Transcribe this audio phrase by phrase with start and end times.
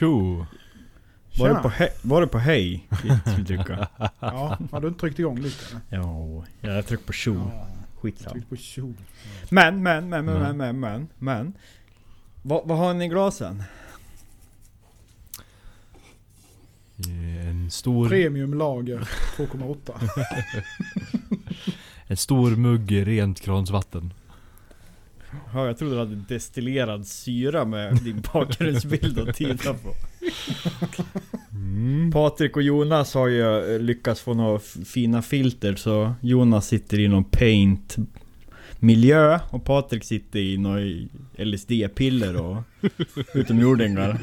[0.00, 0.46] Tjo!
[1.38, 1.62] Var Tjena.
[1.62, 2.86] på, he- var det på hej?
[3.26, 3.88] skulle trycka?
[4.20, 6.02] Ja, har du inte tryckt igång lite eller?
[6.04, 7.34] Ja, jag tryckte på tjo.
[7.34, 7.66] Ja,
[8.00, 8.32] Skitsamma.
[8.32, 8.94] tryck på tjo.
[9.50, 10.56] Men, men, men, men, men, Men.
[10.56, 11.52] men, men, men.
[12.42, 13.62] Vad, vad har ni i glasen?
[17.50, 20.08] En stor, Premium lager 2,8.
[22.06, 24.12] en stor mugg rent kransvatten.
[25.54, 29.94] Ja, jag trodde du hade destillerad syra med din bakgrundsbild att titta på.
[31.52, 32.10] Mm.
[32.12, 37.08] Patrik och Jonas har ju eh, lyckats få några fina filter så Jonas sitter i
[37.08, 37.96] någon paint
[38.78, 42.62] miljö och Patrik sitter i någon LSD-piller och
[43.34, 44.18] utomjordingar.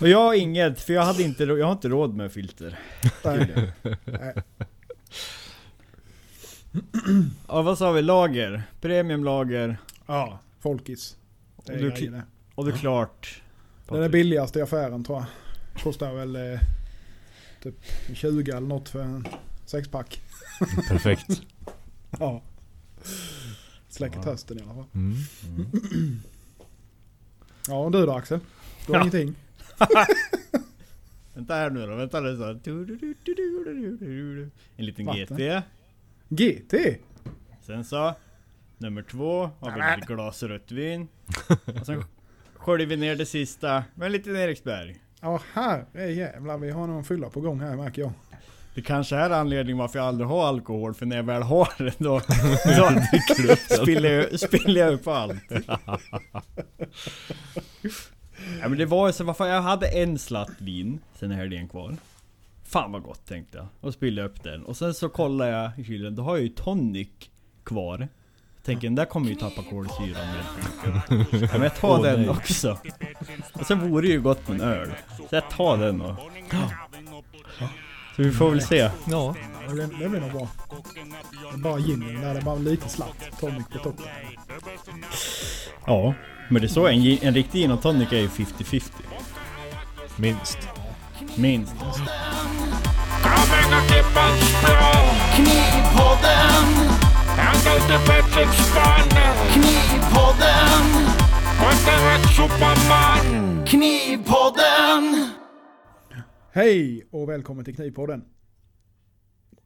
[0.00, 2.78] Och jag har inget, för jag, hade inte, jag har inte råd med filter.
[3.24, 3.72] Nej.
[4.04, 4.34] Nej.
[7.48, 8.02] Ja, vad sa vi?
[8.02, 8.62] Lager?
[8.80, 9.76] Premiumlager.
[10.06, 11.16] Ja, Folkis.
[11.66, 12.22] Det är Och du-.
[12.54, 13.42] Och det är klart.
[13.88, 15.26] Den är billigast i affären tror jag.
[15.82, 16.60] Kostar väl eh,
[17.62, 17.74] typ
[18.14, 19.26] 20 eller något för en
[19.66, 20.20] sexpack.
[20.88, 21.42] Perfekt.
[22.18, 22.42] Ja.
[23.88, 24.22] Släcker Ja.
[24.22, 24.84] tösten i alla fall.
[24.94, 25.14] Mm.
[27.68, 28.40] Ja, och du då Axel?
[28.86, 29.02] Du har Ja.
[29.02, 29.34] ingenting?
[31.34, 32.44] Vänta här nu då, vänta nu så.
[34.76, 35.36] En liten Vatten.
[35.36, 35.62] GT.
[36.28, 36.74] GT?
[37.66, 38.14] Sen så,
[38.82, 41.08] nummer två har vi ett glas rött vin.
[41.80, 42.04] Och sen
[42.54, 44.96] sköljer vi ner det sista med en liten Eriksberg.
[45.20, 46.58] Ja, här är jävlar.
[46.58, 48.12] Vi har någon fylla på gång här märker jag.
[48.74, 51.94] Det kanske är anledningen varför jag aldrig har alkohol, för när jag väl har det
[51.98, 52.20] då,
[53.48, 55.42] då spiller, jag, spiller jag upp allt.
[58.60, 61.56] ja, men det var ju så, varför jag hade en slatt vin, sen är det
[61.56, 61.96] en kvar.
[62.64, 63.66] Fan vad gott tänkte jag.
[63.80, 64.64] Och spillde upp den.
[64.64, 67.08] Och sen så kollade jag i kylen, då har jag ju tonic
[67.64, 68.08] kvar.
[68.64, 70.26] Tänker den där kommer ju tappa kolsyran.
[71.30, 72.30] Ja, men jag tar den nej.
[72.30, 72.78] också.
[73.52, 74.92] Och sen vore det ju gott med en öl.
[75.16, 76.16] Så jag tar den och...
[78.16, 78.90] Så vi får väl se.
[79.04, 79.34] Ja.
[79.68, 80.48] Det blir, det blir nog bra.
[81.52, 83.40] Det är bara ginen där det är bara lite slatt.
[83.40, 84.06] Tonic på toppen.
[85.86, 86.14] Ja,
[86.48, 88.90] men det är så en, en riktig gin och tonic är ju 50-50.
[90.16, 90.58] Minst.
[91.36, 91.74] Minst.
[91.88, 91.94] Och
[94.34, 96.64] språk Knivpodden,
[98.34, 99.08] han
[99.52, 100.84] Knivpodden,
[101.60, 105.30] Vänta rätt superman Knivpodden.
[106.52, 108.24] Hej och välkommen till Knivpodden.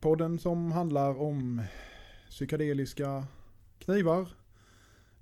[0.00, 1.62] Podden som handlar om
[2.30, 3.24] psykedeliska
[3.78, 4.28] knivar,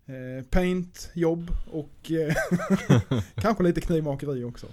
[0.06, 2.34] eh, paint, jobb och eh,
[3.34, 4.66] kanske lite knivmakeri också.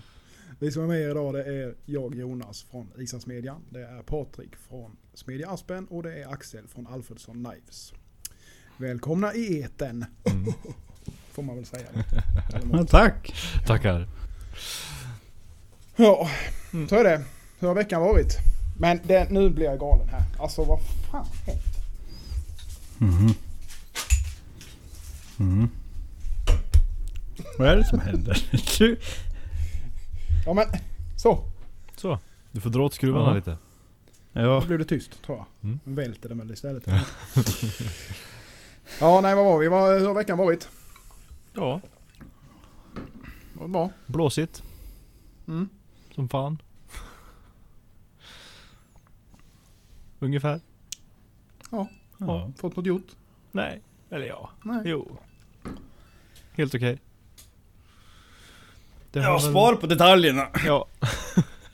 [0.60, 4.98] Vi som är med idag det är jag Jonas från Isasmedjan, det är Patrik från
[5.14, 7.94] Smedja Aspen och det är Axel från Alfredsson Knives.
[8.82, 10.54] Välkomna i eten Mm.
[11.32, 11.88] får man väl säga.
[12.74, 13.34] Ja, tack!
[13.66, 14.08] Tackar.
[15.96, 16.30] Ja,
[16.90, 17.24] så är det.
[17.60, 18.38] Hur har veckan varit?
[18.80, 20.24] Men det, nu blir jag galen här.
[20.40, 20.80] Alltså vad
[21.12, 21.64] fan hänt?
[22.98, 23.34] Mhm.
[25.38, 25.70] Mhm.
[27.58, 28.46] Vad är det som händer?
[28.80, 29.00] Du-
[30.46, 30.66] Ja men,
[31.18, 31.44] så.
[31.96, 32.20] Så.
[32.52, 33.34] Du får dra åt skruvarna Ja.
[33.36, 33.58] lite.
[34.34, 35.46] Då ja, blev det tyst tror jag.
[35.64, 35.80] Mm.
[35.84, 36.84] Välter det väl istället.
[39.00, 39.68] Ja, nej vad var vi?
[39.68, 40.70] Vad, hur har veckan varit?
[41.54, 41.82] Ja.
[43.54, 43.90] Var bra?
[44.06, 44.64] Blåsigt.
[45.48, 45.70] Mm.
[46.16, 46.62] Som fan.
[50.20, 50.62] Ungefär.
[51.72, 51.88] Ja.
[52.18, 52.52] ja.
[52.58, 53.08] Fått något gjort?
[53.52, 53.82] Nej.
[54.10, 54.50] Eller ja.
[54.64, 54.82] Nej.
[54.86, 55.18] Jo.
[56.52, 57.00] Helt okej.
[59.12, 60.48] Det ja har väl- spar på detaljerna.
[60.66, 60.86] Ja.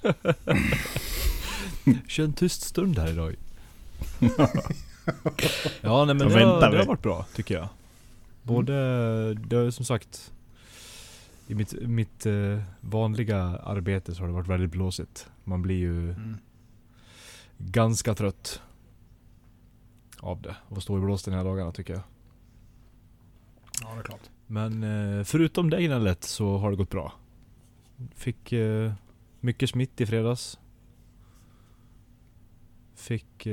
[2.07, 3.35] Kör en tyst stund här idag.
[5.81, 7.67] ja nej men det har, det har varit bra tycker jag.
[8.43, 8.73] Både,
[9.33, 10.33] det har som sagt
[11.47, 15.29] i mitt, mitt eh, vanliga arbete så har det varit väldigt blåsigt.
[15.43, 16.37] Man blir ju Mm.
[17.57, 18.61] ganska trött
[20.19, 20.55] av det.
[20.69, 22.03] Och stå i blåsten hela dagarna tycker jag.
[23.81, 24.29] Ja, det är klart.
[24.47, 27.13] Men eh, förutom det gnället så har det gått bra.
[28.15, 28.91] Fick eh,
[29.39, 30.59] mycket smitt i fredags.
[32.95, 33.47] Fick...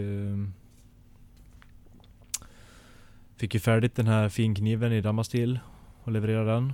[3.36, 5.58] Fick ju färdigt den här finkniven i Damastil
[6.02, 6.72] och leverera den.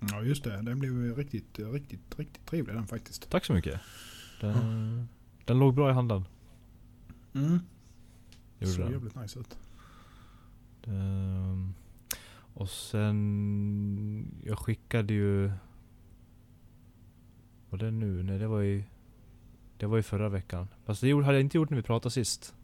[0.00, 3.30] Ja just det, den blev riktigt, riktigt, riktigt trevlig den faktiskt.
[3.30, 3.80] Tack så mycket.
[4.40, 5.08] Den,
[5.44, 6.24] den låg bra i handen.
[7.34, 7.58] Mm.
[8.58, 8.92] Gjorde Så den.
[8.92, 9.58] jävligt nice ut.
[10.86, 11.74] Ehm,
[12.54, 14.34] och sen...
[14.44, 15.52] Jag skickade ju...
[17.70, 18.22] Var det nu?
[18.22, 18.84] Nej det var ju...
[19.78, 20.68] Det var ju förra veckan.
[20.84, 22.54] Fast det hade jag inte gjort när vi pratade sist.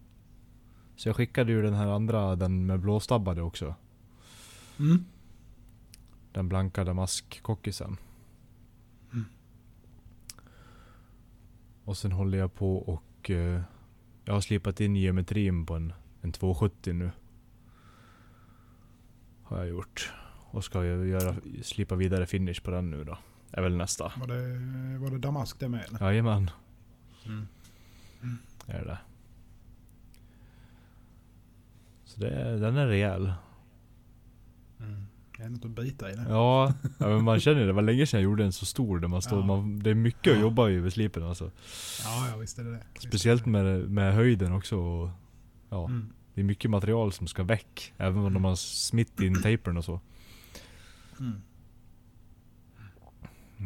[0.96, 3.74] Så jag skickade ju den här andra, den med blåstabbade också.
[4.78, 5.04] Mm.
[6.32, 7.96] Den blanka damaskkockisen.
[9.12, 9.24] Mm.
[11.84, 13.62] Och sen håller jag på och eh,
[14.24, 17.10] jag har slipat in geometrin på en, en 270 nu.
[19.42, 20.12] Har jag gjort.
[20.50, 23.18] Och ska jag göra, slipa vidare finish på den nu då.
[23.50, 24.12] Är väl nästa.
[24.16, 25.84] Var det, var det damask det med?
[25.88, 26.06] eller?
[26.06, 26.50] Jajamän.
[27.26, 27.46] Mm.
[28.66, 28.98] Är det.
[32.14, 33.32] Så det, den är rejäl.
[34.80, 35.06] Mm.
[35.36, 36.26] Det är något att bita i det.
[36.28, 37.66] Ja, ja men man känner det.
[37.66, 39.46] Det var länge sedan jag gjorde en så stor där man står, Ja.
[39.46, 41.50] man, det är mycket att jobba i vid slipen alltså.
[42.04, 42.82] Ja, ja visst är det det.
[42.94, 43.50] Visst Speciellt det.
[43.50, 44.76] med, med höjden också.
[44.78, 45.10] Och,
[45.70, 46.12] ja, Mm.
[46.34, 47.94] Det är mycket material som ska väck.
[47.96, 50.00] Även om de har smitt in tapern och så.
[51.20, 51.42] Mm.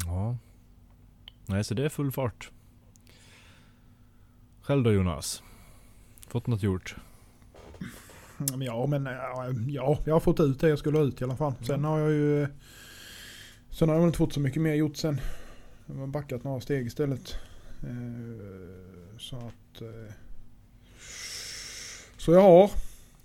[0.05, 0.37] Ja.
[1.45, 2.51] Nej, så det är full fart.
[4.61, 5.43] Själv då Jonas?
[6.27, 6.95] Fått något gjort?
[8.39, 11.23] Mm, Ja, men ja, ja, jag har fått ut det jag skulle ha ut i
[11.23, 11.53] alla fall.
[11.61, 12.47] Sen har jag ju...
[13.71, 15.21] Sen har jag inte fått så mycket mer gjort sen.
[15.85, 17.35] Jag har backat några steg istället.
[17.83, 19.81] Eh, Så att...
[19.81, 20.13] eh,
[22.17, 22.71] Så jag har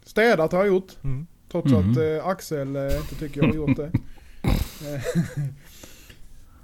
[0.04, 0.92] städat har jag gjort.
[1.04, 1.26] Mm.
[1.50, 1.90] Trots Mhm.
[1.90, 3.90] att eh, Axel inte tycker jag har gjort det.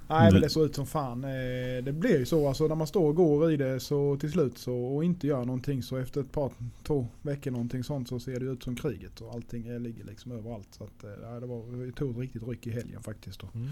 [0.09, 1.23] Nej men det såg ut som fan.
[1.23, 4.31] Eh, Det blir ju så alltså när man står och går i det så till
[4.31, 6.51] slut så och inte gör någonting så efter ett par,
[6.83, 10.67] två veckor någonting sånt så ser det ut som kriget och allting ligger liksom överallt.
[10.71, 13.39] Så att eh, ja, det var, det tog ett riktigt ryck i helgen faktiskt.
[13.39, 13.47] Då.
[13.55, 13.69] Mm.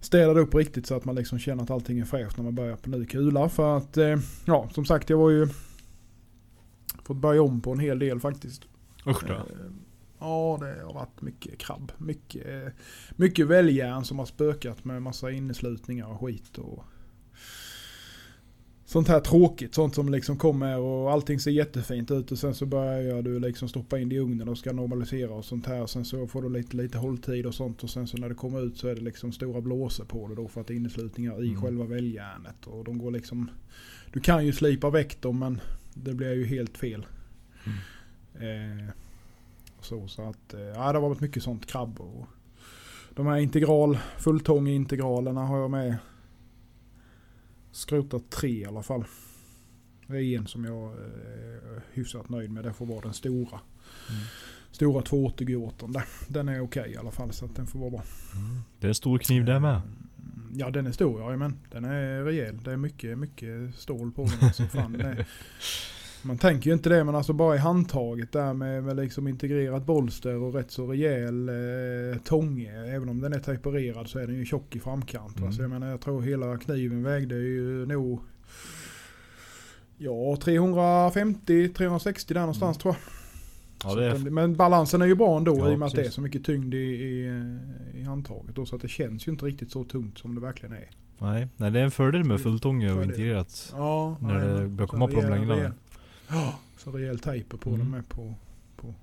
[0.00, 2.76] Städade upp riktigt så att man liksom känner att allting är fräscht när man börjar
[2.76, 3.48] på ny kula.
[3.48, 5.48] För att eh, ja som sagt jag var ju
[7.02, 8.62] fått börja om på en hel del faktiskt.
[9.06, 9.34] Usch då.
[10.18, 11.92] Ja, det har varit mycket krabb.
[11.98, 12.72] Mycket,
[13.16, 16.58] mycket väljärn som har spökat med massa inneslutningar och skit.
[16.58, 16.84] Och
[18.84, 19.74] sånt här tråkigt.
[19.74, 23.68] Sånt som liksom kommer och allting ser jättefint ut och sen så börjar du liksom
[23.68, 25.86] stoppa in det i ugnen och ska normalisera och sånt här.
[25.86, 28.62] Sen så får du lite, lite hålltid och sånt och sen så när det kommer
[28.66, 31.44] ut så är det liksom stora blåsor på det då för att det är inneslutningar
[31.44, 31.62] i Mm.
[31.62, 32.66] själva väljärnet.
[32.66, 33.50] Och de går liksom...
[34.12, 35.60] Du kan ju slipa väck dem men
[35.94, 37.06] det blir ju helt fel.
[38.34, 38.92] Eh,
[39.86, 42.26] så, så att, eh, ja det har varit mycket sånt krabb och
[43.14, 45.96] de här integral, fulltång-integralerna har jag med
[47.70, 49.04] skrotat tre i alla fall.
[50.06, 52.64] Det är en som jag är hyfsat nöjd med.
[52.64, 53.60] Det får vara den stora.
[54.10, 54.22] Mm.
[54.70, 55.92] Stora 280 G8.
[55.92, 56.04] där.
[56.28, 58.02] Den är okej i alla fall så att den får vara bra.
[58.80, 59.74] Det är en stor kniv där med.
[59.74, 62.58] Mm, Ja den är stor ja, men Den är rejäl.
[62.64, 64.38] Det är mycket, mycket stål på den.
[64.40, 65.26] Alltså, fan, den är,
[66.26, 69.86] man tänker ju inte det men alltså bara i handtaget där med, med liksom integrerat
[69.86, 72.72] bolster och rätt så rejäl eh, tånge.
[72.94, 75.34] Även om den är tempererad så är den ju tjock i framkant.
[75.40, 75.40] Va?
[75.46, 75.52] Mm.
[75.52, 78.20] Så jag menar jag tror hela kniven vägde ju nog
[79.98, 83.02] Ja 350-360 där någonstans tror jag.
[83.90, 85.94] Ja, det är, den- Men balansen är ju bra ändå Ja, i och med att
[85.94, 87.26] det är så mycket tyngd i, i,
[87.94, 88.54] i handtaget.
[88.54, 90.88] Då, så att det känns ju inte riktigt så tungt som det verkligen är.
[91.18, 93.72] nej, nej, det är en fördel med fulltånge och integrerat.
[93.76, 94.76] Ja, När det jajamän.
[94.76, 95.72] börjar Så komma på de längderna.
[96.28, 97.80] Ja, så rejäl tejper på Mm.
[97.80, 98.34] den med på,
[98.76, 98.94] på,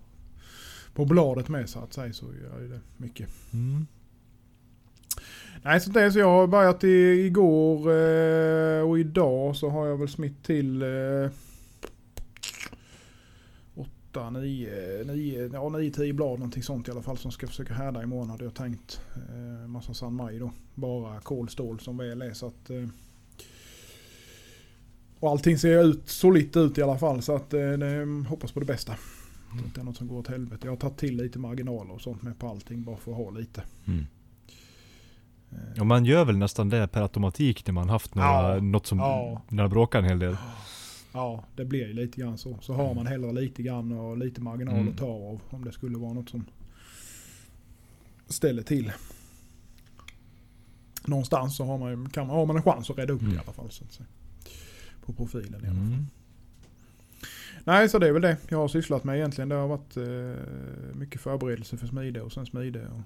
[0.94, 3.30] på bladet med så att säga så gör ju det mycket.
[3.54, 3.86] Mm.
[5.64, 6.88] Nej så det är så jag har börjat i,
[7.26, 11.30] igår eh, och idag så har jag väl smitt till eh,
[13.76, 17.74] 8, 9, 9, ja 9, 10 blad någonting sånt i alla fall som ska försöka
[17.74, 19.02] härda imorgon hade jag tänkt.
[19.16, 20.52] Eh, massa San Maj då.
[20.76, 22.88] Bara kolstål som väl är så att eh,
[25.24, 28.60] och allting ser ut solitt ut i alla fall så att eh, det, hoppas på
[28.60, 28.92] det bästa.
[28.92, 30.60] Att det är något som går åt helvete.
[30.64, 33.30] Jag har tagit till lite marginaler och sånt med på allting bara för att ha
[33.30, 33.64] lite.
[33.88, 34.06] Mm.
[35.52, 38.62] Eh, Ja, man gör väl nästan det per automatik när man haft några, Ja.
[38.62, 39.42] något som Ja.
[39.50, 40.38] när bråkar en hel del.
[41.14, 42.58] Ja, det blir ju lite grann så.
[42.62, 44.90] Så har man hellre lite grann och lite marginal Mm.
[44.90, 46.46] att ta av om det skulle vara något som
[48.28, 48.92] ställer till.
[51.06, 53.42] Någonstans så har man, kan har man en chans att rädda upp det i Mm.
[53.46, 53.72] alla fall.
[53.72, 54.08] Så att säga.
[55.06, 55.76] På profilen i alla fall.
[55.76, 56.08] Mm.
[57.64, 59.50] Nej, så det är väl det jag har sysslat med egentligen.
[59.50, 62.88] Det har varit eh, mycket förberedelse för smide och sen smide.
[62.88, 63.02] Och...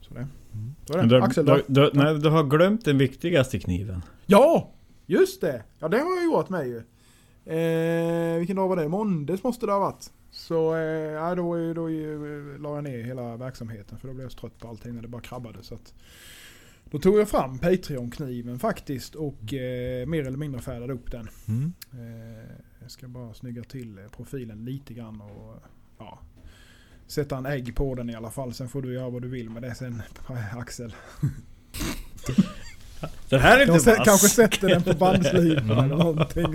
[0.00, 0.28] Så det.
[0.52, 0.74] Mm.
[0.84, 1.06] Så det.
[1.06, 1.60] Du, Axel då?
[1.66, 4.02] du, nej, du har glömt den viktigaste kniven.
[4.26, 4.70] Ja!
[5.06, 5.62] Just det!
[5.78, 6.82] Ja det har jag gjort med ju.
[7.54, 8.88] Eh, vilken dag var det?
[8.88, 10.10] Måndags måste det ha varit.
[10.30, 14.32] Så eh, då, då, då eh, la jag ner hela verksamheten för då blev jag
[14.32, 15.58] så trött på allting när det bara krabbade.
[15.62, 15.94] Så att,
[16.90, 21.28] då tog jag fram Patreon-kniven faktiskt och eh, mer eller mindre färdade upp den.
[21.48, 21.72] Mm.
[21.92, 22.50] Eh,
[22.82, 25.56] jag ska bara snygga till eh, profilen lite grann och
[25.98, 26.18] ja,
[27.06, 28.54] sätta en ägg på den i alla fall.
[28.54, 30.02] Sen får du göra vad du vill med det sen
[30.56, 30.94] Axel.
[33.28, 34.04] Den här är inte vass.
[34.04, 36.54] kanske sätter den på bandslipen eller någonting.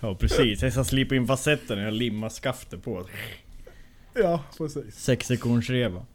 [0.00, 3.06] Ja precis, jag ska slipa in facetten och jag limmar skaftet på.
[4.18, 4.94] Ja, precis.
[4.94, 6.06] Sex sekunders reva.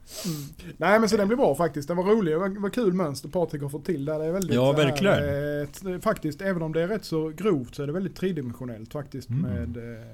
[0.77, 1.87] Nej men så den blir bra faktiskt.
[1.87, 2.33] Den var rolig.
[2.33, 4.19] Det var, var kul mönster Patrik har fått till där.
[4.19, 5.93] Det är väldigt Ja, så här, verkligen.
[5.95, 9.29] eh, faktiskt, även om det är rätt så grovt så är det väldigt tridimensionellt faktiskt
[9.29, 9.41] Mm.
[9.41, 10.05] med, eh,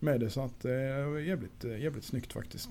[0.00, 0.30] med det.
[0.30, 0.70] Så att eh,
[1.26, 2.68] jävligt, eh, jävligt snyggt faktiskt.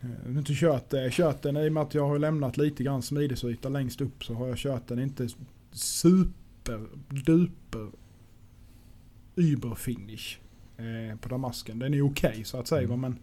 [0.00, 3.02] Jag har inte kört, kört den i och med att jag har lämnat lite grann
[3.02, 5.28] smidesyta längst upp så har jag kört den inte
[5.72, 6.86] super
[7.26, 7.90] duper
[9.36, 10.38] uber finish
[11.10, 11.78] eh, på damasken.
[11.78, 13.00] Den är okej så att säga Mm.
[13.00, 13.18] men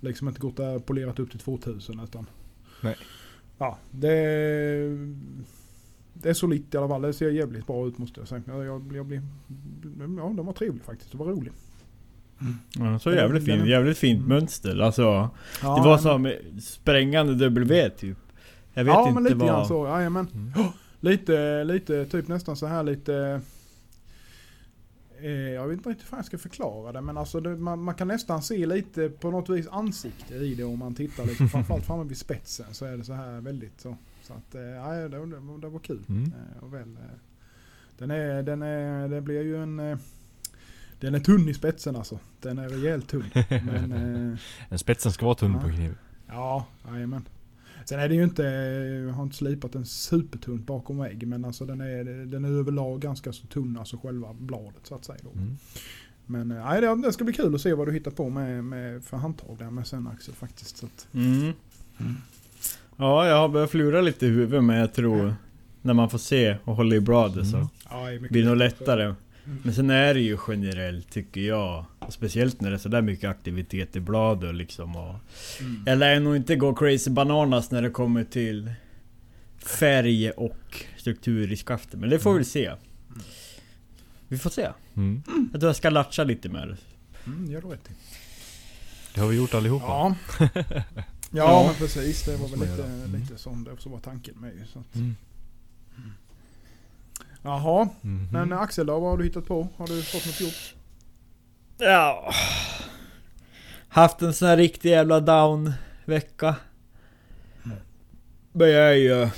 [0.00, 2.26] liksom inte gått där polerat upp till 2000 utan
[2.82, 2.96] Nej.
[3.58, 4.10] Ja, det
[6.14, 7.02] det är solitt i alla fall.
[7.02, 8.42] Det ser jävligt bra ut måste jag säga.
[8.46, 9.22] Jag, jag, jag blir,
[10.18, 11.12] ja, den var trevlig faktiskt.
[11.12, 11.52] Det var rolig.
[12.78, 13.66] Ja, så jävligt fint.
[13.66, 14.28] Jävligt fint Mm.
[14.28, 14.78] mönster.
[14.80, 15.30] Alltså, Ja,
[15.62, 18.18] det var men- som sprängande W typ.
[18.74, 19.48] Jag vet ja, inte men lite vad...
[19.48, 19.86] grann så.
[19.86, 20.26] Jajamän.
[20.34, 20.52] Mm.
[21.00, 23.40] Lite, lite, typ nästan så här lite...
[25.22, 27.94] Eh, jag vet inte riktigt hur jag ska förklara det men alltså det, man, man
[27.94, 31.86] kan nästan se lite på något vis ansikte i det om man tittar liksom, framförallt
[31.86, 33.96] framme vid spetsen så är det så här väldigt så.
[34.22, 36.02] Så att, eh, ja, det, det, det var kul.
[36.08, 36.22] Mm.
[36.24, 36.96] Eh, och väl,
[37.98, 39.98] den är, den är, det blir ju en...
[41.00, 42.18] Den är tunn i spetsen alltså.
[42.40, 43.24] Den är rejält tunn.
[43.48, 43.92] Men,
[44.32, 45.60] eh, En spetsen ska vara tunn Ja.
[45.60, 45.94] på kniv.
[46.28, 47.28] ja, jajamän.
[47.84, 48.42] Sen är det ju inte,
[49.06, 53.00] jag har inte slipat den supertunt bakom vägg men alltså den är, den är överlag
[53.00, 55.18] ganska så tunn, alltså själva bladet så att säga.
[55.22, 55.30] Då.
[55.30, 55.56] Mm.
[56.26, 58.64] Men eh, nej, det, det ska bli kul att se vad du hittar på med,
[58.64, 60.76] med för handtag där med sen Axel faktiskt.
[60.76, 61.52] Så att, Mm.
[62.96, 65.34] Ja, jag har börjat flura lite i huvudet men jag tror
[65.82, 67.68] när man får se och hålla i bladet så Mm.
[67.90, 69.14] ja, blir det nog lättare.
[69.44, 73.30] Men sen är det ju generellt tycker jag, och speciellt när det är sådär mycket
[73.30, 75.14] aktivitet i bladet liksom och
[75.60, 75.82] Mm.
[75.86, 78.72] Jag lär nog inte gå crazy bananas när det kommer till
[79.58, 82.72] färg och struktur i skaftet, men det får vi se.
[84.28, 84.68] Vi får se.
[84.96, 85.22] Mm.
[85.52, 86.76] Jag tror jag ska latcha lite med det.
[87.26, 87.88] Mm, gör rätt.
[89.14, 89.86] Det har vi gjort allihopa.
[89.86, 90.16] Ja.
[90.64, 90.94] ja,
[91.30, 91.64] Ja.
[91.66, 92.24] men precis.
[92.24, 92.86] Det var väl lite, göra.
[92.86, 93.20] Mm.
[93.20, 94.94] lite som det var tanken med ju, så att.
[94.94, 95.16] Mm.
[97.42, 98.28] Jaha, Mhm.
[98.32, 99.00] men Axel då?
[99.00, 99.68] Vad har du hittat på?
[99.76, 100.74] Har du fått något gjort?
[101.78, 102.32] Ja.
[103.88, 105.72] Haft en sån här riktig jävla down
[106.04, 106.54] vecka.
[108.52, 109.28] Men jag är ju...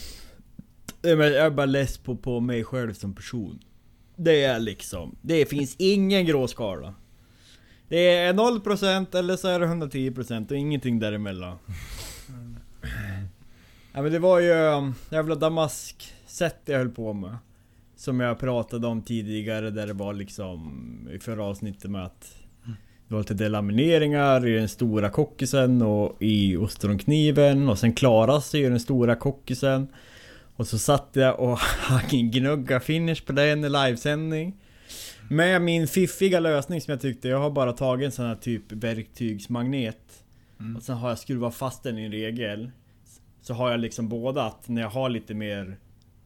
[1.02, 3.58] Jag är bara less på, på mig själv som person.
[4.16, 5.16] Det är liksom...
[5.22, 6.94] Det finns ingen gråskala.
[7.88, 11.58] Det är 0% eller så är det 110% och ingenting däremellan.
[13.92, 17.36] Ja men det var ju um, jävla damask-set jag höll på med.
[18.02, 22.36] Som jag pratade om tidigare där det var liksom i förra avsnittet med att
[23.08, 28.62] det var lite delamineringar i den stora kockisen och i ostronkniven och sen klaras i
[28.62, 29.88] den stora kockisen.
[30.56, 31.58] Och så satt jag och
[32.10, 34.56] gnugga finish på den i livesändning.
[35.30, 38.72] Med min fiffiga lösning som jag tyckte, jag har bara tagit en sån här typ
[38.72, 40.24] verktygsmagnet.
[40.76, 42.70] Och sen har jag skruvat fast den i en regel.
[43.42, 45.76] Så har jag liksom båda att när jag har lite mer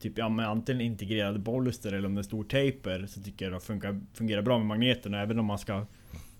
[0.00, 3.54] Typ ja, men antingen integrerade bolster eller om det är stor taper så tycker jag
[3.54, 5.86] det funkar, fungerar bra med magneten även om man ska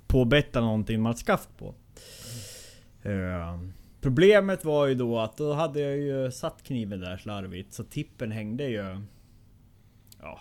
[0.06, 1.74] påbetta någonting man har ett skaft på.
[3.02, 3.60] Eh,
[4.00, 8.32] problemet var ju då att då hade jag ju satt kniven där slarvigt så tippen
[8.32, 9.00] hängde ju
[10.20, 10.40] Ja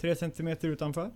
[0.00, 1.10] 3 cm utanför.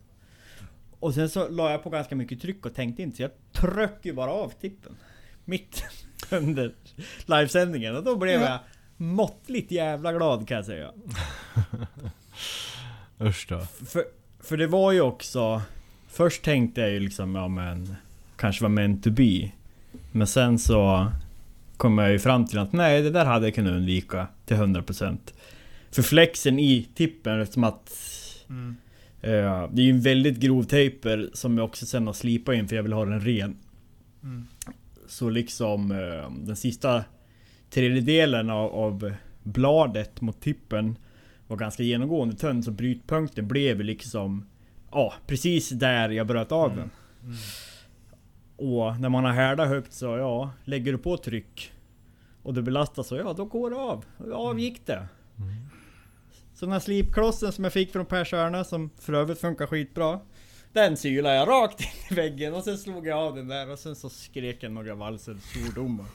[1.00, 4.09] Och sen så la jag på ganska mycket tryck och tänkte inte så jag tryckte
[4.09, 4.97] ju bara av tippen.
[5.45, 5.85] Mitt
[6.31, 6.75] under
[7.26, 8.59] livesändningen och då blev jag
[9.02, 10.90] måttligt jävla glad kan jag säga.
[13.21, 13.61] Usch då.
[13.87, 14.04] För,
[14.40, 15.62] för det var ju också...
[16.09, 17.97] Först tänkte jag ju liksom, ja men...
[18.37, 19.50] Kanske var meant to be.
[20.12, 21.06] Men sen så...
[21.76, 25.18] Kom jag ju fram till att nej, det där hade jag kunnat undvika till 100%.
[25.90, 27.92] För flexen i tippen, eftersom att...
[29.21, 32.68] eh, det är ju en väldigt grov taper som jag också sen har slipat in
[32.68, 33.56] för jag vill ha den ren.
[35.09, 37.04] Så liksom eh, den sista
[37.75, 39.12] tredjedelen av, av
[39.43, 40.97] bladet mot tippen
[41.47, 44.47] var ganska genomgående tunn så brytpunkten blev liksom
[44.93, 46.91] Ja, precis där jag bröt av den.
[48.57, 51.73] Och när man har härdat högt så ja, lägger du på tryck
[52.43, 54.05] och det belastar så ja, då går det av.
[54.19, 55.07] Och Av gick det.
[56.55, 60.21] Så den här slipklossen som jag fick från Per Stjärna som för övrigt funkar skitbra.
[60.73, 63.79] Den sylade jag rakt in i väggen och sen slog jag av den där och
[63.79, 66.07] sen så skrek jag några valser svordomar.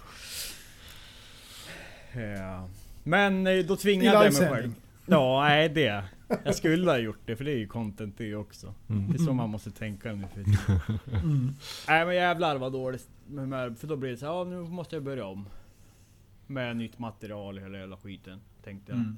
[2.14, 2.70] Ja.
[3.04, 4.74] Men eh, då tvingade jag mig själv.
[5.06, 6.04] Ja, nej det.
[6.44, 8.74] Jag skulle ha gjort det för det är ju content det också.
[8.90, 9.12] Mm.
[9.12, 11.54] Det är så man måste tänka nu för tiden.
[11.88, 13.10] Nej men jävlar vad dåligt.
[13.80, 15.50] För då blir det så här, ja nu måste jag börja om.
[16.48, 18.40] Med nytt material i hela jävla skiten.
[18.64, 19.00] Tänkte jag.
[19.00, 19.18] Mm.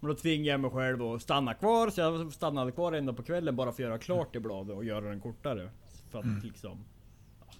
[0.00, 1.90] Men då tvingade jag mig själv att stanna kvar.
[1.90, 4.84] Så jag stannade kvar ända på kvällen bara för att göra klart i bladet och
[4.84, 5.70] göra den kortare.
[6.10, 6.84] För att liksom...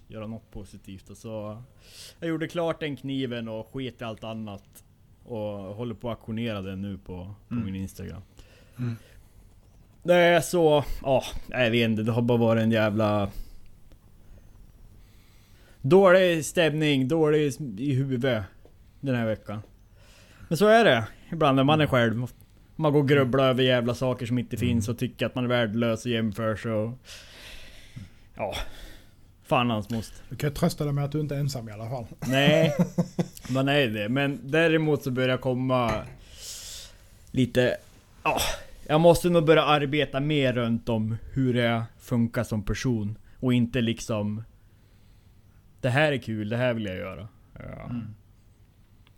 [0.07, 1.09] Göra något positivt.
[1.09, 1.63] Och så
[2.19, 4.83] jag gjorde klart den kniven och sket i allt annat.
[5.23, 5.41] Och
[5.75, 7.65] håller på att auktionera den nu på, på Mm.
[7.65, 8.21] min Instagram.
[8.77, 8.95] Mm.
[10.09, 10.83] Är så...
[11.03, 12.03] Ja, jag vet inte.
[12.03, 13.31] Det har bara varit en jävla...
[15.81, 18.43] Dålig stämning, dålig i huvudet
[18.99, 19.59] den här veckan.
[20.47, 22.27] Men så är det ibland när man är själv.
[22.75, 25.47] Man går och grubblar över jävla saker som inte finns och tycker att man är
[25.49, 26.91] värdelös och jämför sig och...
[28.35, 28.53] Ja.
[29.47, 30.25] Fan hans moster.
[30.29, 32.05] Du kan trösta dig med att du inte är ensam i alla fall.
[32.27, 32.73] Nej,
[33.49, 34.09] man är det.
[34.09, 35.91] Men däremot så börjar jag komma
[37.31, 37.77] lite...
[38.23, 38.39] Ja,
[38.87, 43.17] jag måste nog börja arbeta mer runt om hur jag funkar som person.
[43.39, 44.43] Och inte liksom...
[45.81, 47.27] Det här är kul, det här vill jag göra.
[47.53, 47.91] Ja.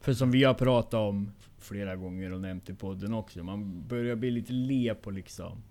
[0.02, 3.44] För som vi har pratat om flera gånger och nämnt i podden också.
[3.44, 5.64] Man börjar bli lite le på liksom.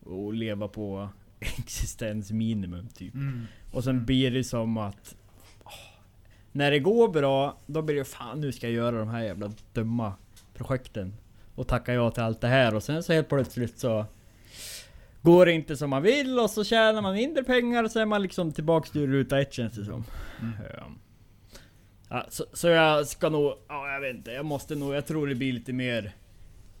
[0.00, 1.08] Och leva på
[1.58, 3.14] existensminimum typ.
[3.72, 5.16] Och sen blir det som att...
[5.64, 5.72] åh,
[6.52, 9.52] när det går bra, då blir det fan nu ska jag göra de här jävla
[9.72, 10.12] dumma
[10.54, 11.14] projekten.
[11.54, 14.06] Och tacka ja till allt det här och sen så helt plötsligt så...
[15.22, 18.06] Går det inte som man vill och så tjänar man mindre pengar och så är
[18.06, 20.04] man liksom tillbaks till ruta ett känns det som.
[20.40, 20.86] Ja.
[22.08, 23.52] Ja, så, så jag ska nog...
[23.68, 24.30] Ja, jag vet inte.
[24.30, 24.94] Jag måste nog...
[24.94, 26.12] Jag tror det blir lite mer...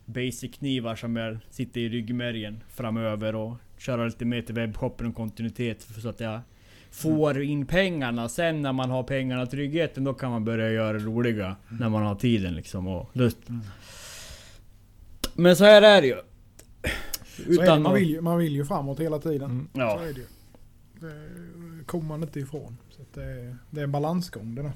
[0.04, 5.14] Basic knivar som jag sitter i ryggmärgen framöver och köra lite mer till webbshoppen och
[5.14, 6.40] kontinuitet så att jag
[6.90, 8.28] får in pengarna.
[8.28, 11.56] Sen när man har pengarna och tryggheten då kan man börja göra det roliga.
[11.68, 13.38] När man har tiden liksom och lust.
[15.34, 16.16] Men så här är det ju.
[17.56, 19.50] Så är det, man, vill, ju- man vill ju framåt hela tiden.
[19.50, 19.68] Mm.
[19.74, 20.00] Så Ja.
[20.00, 20.26] är det ju.
[21.78, 22.76] Det kommer man inte ifrån.
[22.90, 24.72] Så det, är, det är en balansgång det där.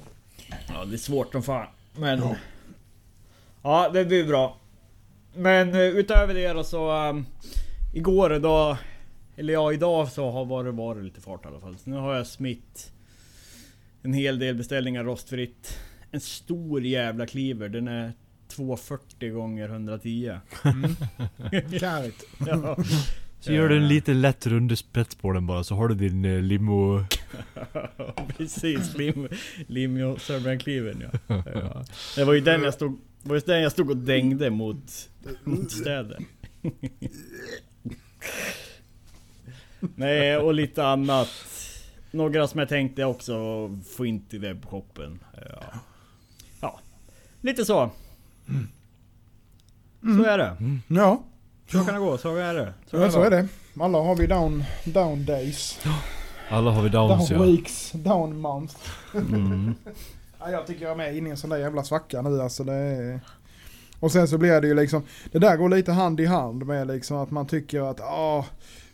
[0.68, 1.66] Ja, det är svårt som fan.
[1.96, 2.22] Men...
[3.62, 4.56] Ja, det blir bra.
[5.34, 7.08] Men eh, utöver det då så...
[7.08, 7.26] Um,
[7.94, 8.78] igår då...
[9.36, 11.76] Eller ja, idag så har varit, varit lite fart i alla fall.
[11.78, 12.92] Så nu har jag smitt
[14.02, 15.78] en hel del beställningar rostfritt.
[16.10, 17.68] En stor jävla kliver.
[17.68, 18.12] Den är
[18.48, 20.38] 240 gånger 110.
[21.80, 22.24] Kärigt.
[22.46, 22.76] Ja.
[23.40, 26.24] Så gör du en liten lätt rund spets på den bara så har du din
[26.24, 27.04] eh, limo...
[28.36, 29.28] Precis, lim,
[29.66, 31.10] lim Sörbrandkliven ja.
[31.54, 31.84] ja.
[32.16, 35.08] Det var ju den jag stod, det var just den jag stod och dängde mot,
[35.44, 36.18] mot städer.
[39.96, 41.28] Nej, och lite annat.
[42.10, 43.34] Några som jag tänkte också
[43.96, 45.18] få in till webbshoppen.
[45.50, 45.62] Ja.
[46.60, 46.80] ja,
[47.40, 47.90] lite så.
[50.00, 50.56] Så är det.
[50.88, 51.22] Ja,
[51.70, 52.74] Så kan det gå, så är det.
[52.90, 53.48] ja så är det.
[53.80, 55.78] Alla har vi down, down days.
[56.50, 57.46] Alla har vi downs Down ja.
[57.46, 58.76] weeks, down month.
[59.14, 59.74] Mm.
[60.44, 62.64] Ja, jag tycker jag är med inne i en sån där jävla svacka nu alltså.
[62.64, 63.20] Det är...
[64.00, 66.86] Och sen så blir det ju liksom, det där går lite hand i hand med
[66.86, 68.46] liksom att man tycker att ah,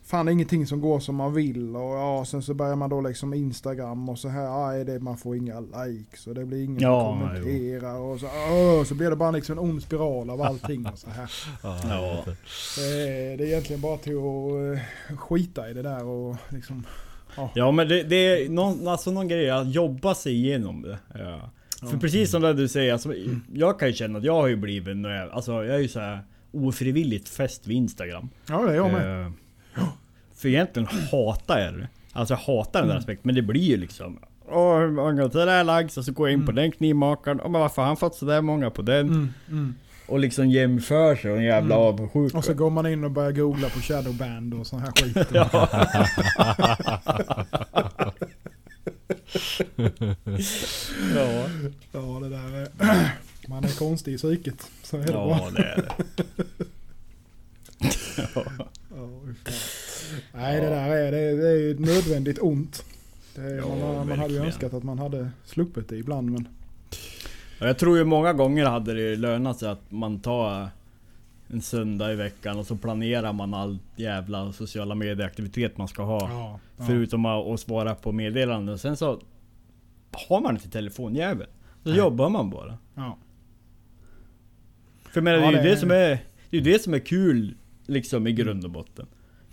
[0.09, 2.91] fan det är ingenting som går som man vill och ja, sen så börjar man
[2.91, 6.45] då liksom Instagram och så här, ah, är det, man får inga likes och det
[6.45, 9.83] blir ingen Ja, som kommenterar och så, ah, så blir det bara liksom en ond
[9.83, 11.31] spiral av allting och så här.
[11.63, 12.25] Ja.
[12.77, 16.87] Det är, det är egentligen bara till att eh, skita i det där och liksom,
[17.55, 20.99] Ja men det, det är någon, alltså någon grej att jobba sig igenom det.
[21.15, 21.51] Ja.
[21.91, 23.15] För precis som det du säger, alltså,
[23.55, 24.97] jag kan ju känna att jag har ju blivit,
[25.33, 26.21] alltså jag är ju så här
[26.53, 28.29] ofrivilligt fäst vid Instagram.
[28.49, 29.27] ja det är jag med.
[29.27, 29.33] Eh,
[30.39, 31.89] För egentligen hatar jag det.
[32.13, 34.19] Alltså jag hatar den där aspekten, men det blir ju liksom
[34.51, 35.97] Åh, hur många till det här likes?
[35.99, 37.41] Och så går jag in på den knivmakaren.
[37.41, 39.07] Åh, men varför har han fått sådär många på den?
[39.07, 39.75] Mm, mm.
[40.07, 41.87] Och liksom jämför sig och en jävla Mm.
[41.87, 42.39] avundsjuka.
[42.39, 45.29] Och så går man in och börjar googla på shadowband och sån här skit.
[45.33, 45.49] Ja.
[51.15, 51.45] ja.
[51.93, 52.69] Ja, det där är...
[53.49, 54.67] Man är konstig i psyket.
[54.83, 55.29] Så är det bara.
[55.29, 55.89] ja, det är det.
[58.17, 58.69] Ja, fan.
[60.35, 62.85] Nej, det där är, det är, det är ju ett nödvändigt ont.
[63.37, 66.49] Är, Ja, man, man hade ju önskat att man hade sluppit det ibland men...
[67.59, 70.69] Ja, Jag tror ju många gånger hade det lönat sig att man tar
[71.49, 76.31] en söndag i veckan och så planerar man all jävla sociala medieaktivitet man ska ha.
[76.31, 76.85] Ja, ja.
[76.87, 78.79] Förutom att svara på meddelanden.
[78.79, 79.21] Sen så
[80.29, 81.47] har man inte telefonjävel.
[81.83, 81.99] Så Nej.
[81.99, 82.79] jobbar man bara.
[82.95, 83.19] ja.
[85.03, 86.19] För jag menar, det är ju det det, som är,
[86.51, 87.55] det är det som är kul
[87.87, 89.07] liksom i grund och botten.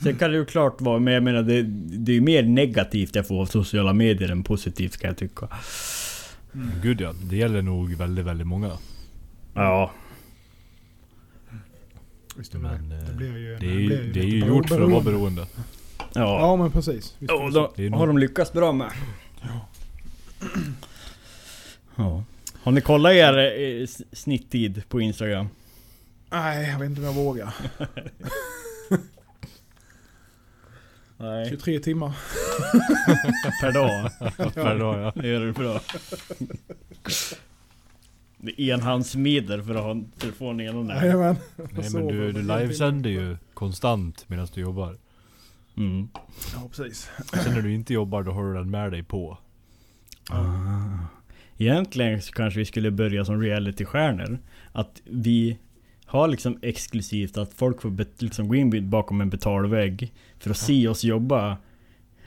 [0.06, 3.15] Sen kan det ju klart vara, men jag menar det, det är ju mer negativt
[3.15, 5.48] jag får av sociala medier än positivt kan jag tycka.
[6.84, 8.72] Gud ja, det gäller nog väldigt, väldigt många.
[9.54, 9.91] Ja.
[12.38, 12.96] Visst är det Men det.
[12.96, 14.91] eh, Det blir ju, det är blir ju, det är ju bero- gjort för att
[14.91, 15.48] vara beroende.
[15.98, 16.02] Ja.
[16.13, 17.15] Ja men precis.
[17.20, 17.60] Visst är Och det så.
[17.60, 18.91] då Det är har nog- de lyckats bra med.
[21.96, 22.24] Ja.
[22.63, 25.48] Har ni kollat er eh, snitttid på Instagram?
[26.32, 27.54] Nej, jag vet inte om jag vågar.
[31.26, 32.10] Nej, 23 timmar.
[33.62, 34.12] per dag.
[34.54, 35.22] Per dag ja.
[35.22, 35.82] Det gör du bra.
[38.38, 41.04] Det är enhandsmedel för att ha telefonen ena näven.
[41.04, 41.36] Jajamän.
[41.56, 44.98] Nej men du, du livesänder ju konstant medan du jobbar.
[45.78, 46.08] Mm.
[46.54, 47.10] Ja, precis.
[47.44, 49.38] Sen när du inte jobbar då har du den med dig på.
[50.30, 50.46] Ah.
[51.58, 54.40] Egentligen så kanske vi skulle börja som realitystjärnor.
[54.72, 55.58] Att vi
[56.06, 60.88] har liksom exklusivt att folk får liksom gå in bakom en betalvägg för att se
[60.88, 61.58] oss jobba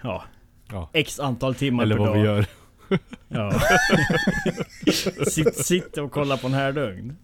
[0.03, 0.25] Ja
[0.73, 0.91] Ja.
[0.93, 2.15] X antal timmar Eller per vad dag.
[2.21, 2.47] vi gör.
[3.29, 3.53] Ja.
[5.27, 7.17] Sitt, sitter och kollar på en härdugn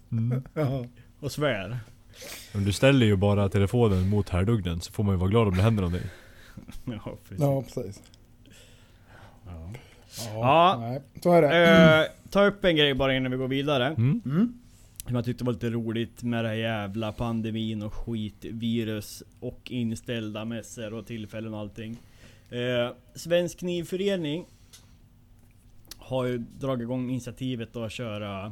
[0.55, 0.85] Ja.
[1.21, 1.79] och svär.
[2.53, 5.57] Men du ställer ju bara telefonen mot härdugnen så får man ju vara glad om
[5.57, 6.09] det händer någonting.
[6.85, 7.39] Ja, precis.
[7.41, 8.03] ja, precis.
[9.47, 9.71] Ja.
[10.17, 10.77] Ja, Ja.
[10.81, 12.01] Nej, så är det.
[12.05, 13.87] Eh, ta upp en grej bara innan vi går vidare.
[13.87, 14.23] Mm.
[14.25, 14.59] Mm.
[15.07, 19.71] Som jag tyckte var lite roligt med det här jävla pandemin och skit, virus och
[19.71, 21.99] inställda mässor och tillfällen och allting.
[22.51, 24.47] Eh, Svensk Knivförening
[25.97, 28.47] har ju dragit igång initiativet att köra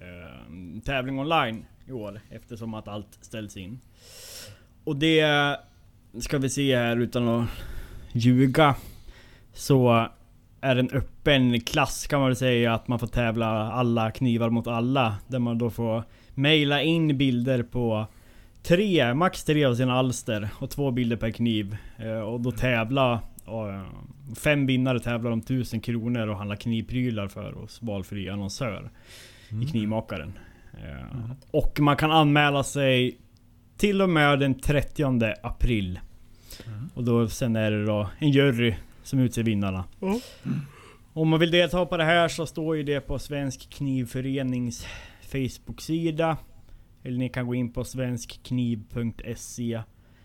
[0.00, 3.80] eh, tävling online i år eftersom att allt ställs in.
[4.84, 5.56] Och det
[6.20, 7.48] ska vi se här utan att
[8.12, 8.74] ljuga.
[9.52, 10.08] Så
[10.60, 14.66] är en öppen klass kan man väl säga att man får tävla alla knivar mot
[14.66, 15.16] alla.
[15.28, 16.02] Där man då får
[16.34, 18.06] mejla in bilder på
[18.62, 21.76] tre, max tre av sina alster och två bilder per kniv.
[21.98, 23.12] Eh, Och då tävla
[23.46, 23.82] eh,
[24.36, 28.90] Fem vinnare tävlar om tusen kronor och handlar knivprylar för hos valfri annonsör
[29.62, 30.32] i Knivmakaren.
[30.72, 33.18] Eh, Och man kan anmäla sig
[33.76, 36.00] till och med den 30 april.
[36.94, 39.84] Och då sen är det då en jury som utser vinnarna.
[41.12, 44.86] Om man vill delta på det här så står ju det på Svensk Knivförenings
[45.22, 46.36] Facebook-sida.
[47.02, 49.82] Eller ni kan gå in på svenskkniv.se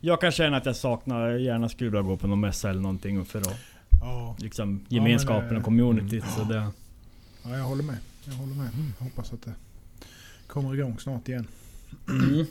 [0.00, 3.24] Jag kan känna att jag saknar, gärna skulle vilja gå på någon mässa eller någonting
[3.24, 3.58] för att
[4.00, 4.36] Ja.
[4.38, 6.24] liksom Ja, gemenskapen men, eh, och communityt.
[6.36, 6.70] Så det,
[7.44, 7.96] ja, jag håller med.
[8.24, 8.68] Jag håller med.
[8.98, 9.52] Jag hoppas att det
[10.46, 11.46] kommer igång snart igen.
[12.08, 12.46] Mm.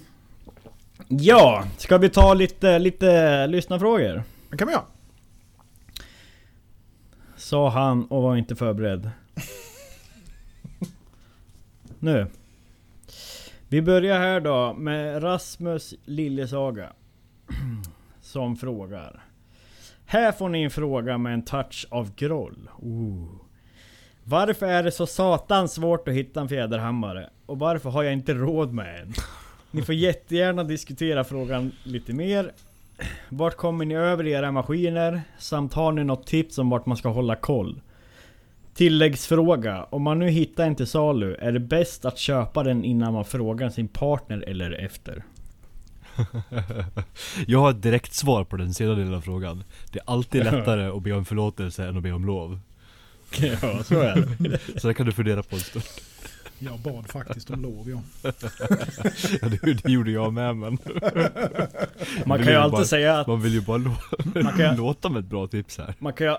[1.07, 4.23] Ja, ska vi ta lite, lite lyssnarfrågor?
[4.49, 4.85] Det kan vi göra.
[7.37, 9.09] Sa han och var inte förberedd.
[11.99, 12.27] Nu.
[13.67, 16.93] Vi börjar här då med Rasmus Lillesaga.
[18.21, 19.23] Som frågar.
[20.11, 22.69] Här får ni en fråga med en touch av groll.
[22.81, 23.27] Ooh.
[24.23, 27.29] Varför är det så satans svårt att hitta en fjäderhammare?
[27.45, 29.13] Och varför har jag inte råd med en?
[29.71, 32.51] Ni får jättegärna diskutera frågan lite mer.
[33.29, 35.21] Vart kommer ni över era maskiner?
[35.37, 37.81] Samt har ni något tips om vart man ska hålla koll?
[38.73, 39.83] Tilläggsfråga.
[39.89, 43.25] Om man nu hittar en till salu, är det bäst att köpa den innan man
[43.25, 45.23] frågar sin partner eller efter?
[47.47, 49.63] Jag har ett direkt svar på den senare delen av frågan.
[49.91, 52.59] Det är alltid lättare att be om förlåtelse än att be om lov.
[53.39, 54.59] Ja, så är det.
[54.81, 55.85] Så det kan du fundera på en stund.
[56.59, 58.01] Jag bad faktiskt om lov ja.
[59.41, 60.77] Ja, det, det gjorde jag med men
[62.25, 63.27] Man kan ju alltid bara- säga att...
[63.27, 63.95] man vill ju bara lå
[64.43, 65.93] Man kan, låta med ett bra tips här.
[65.99, 66.35] man kan ju...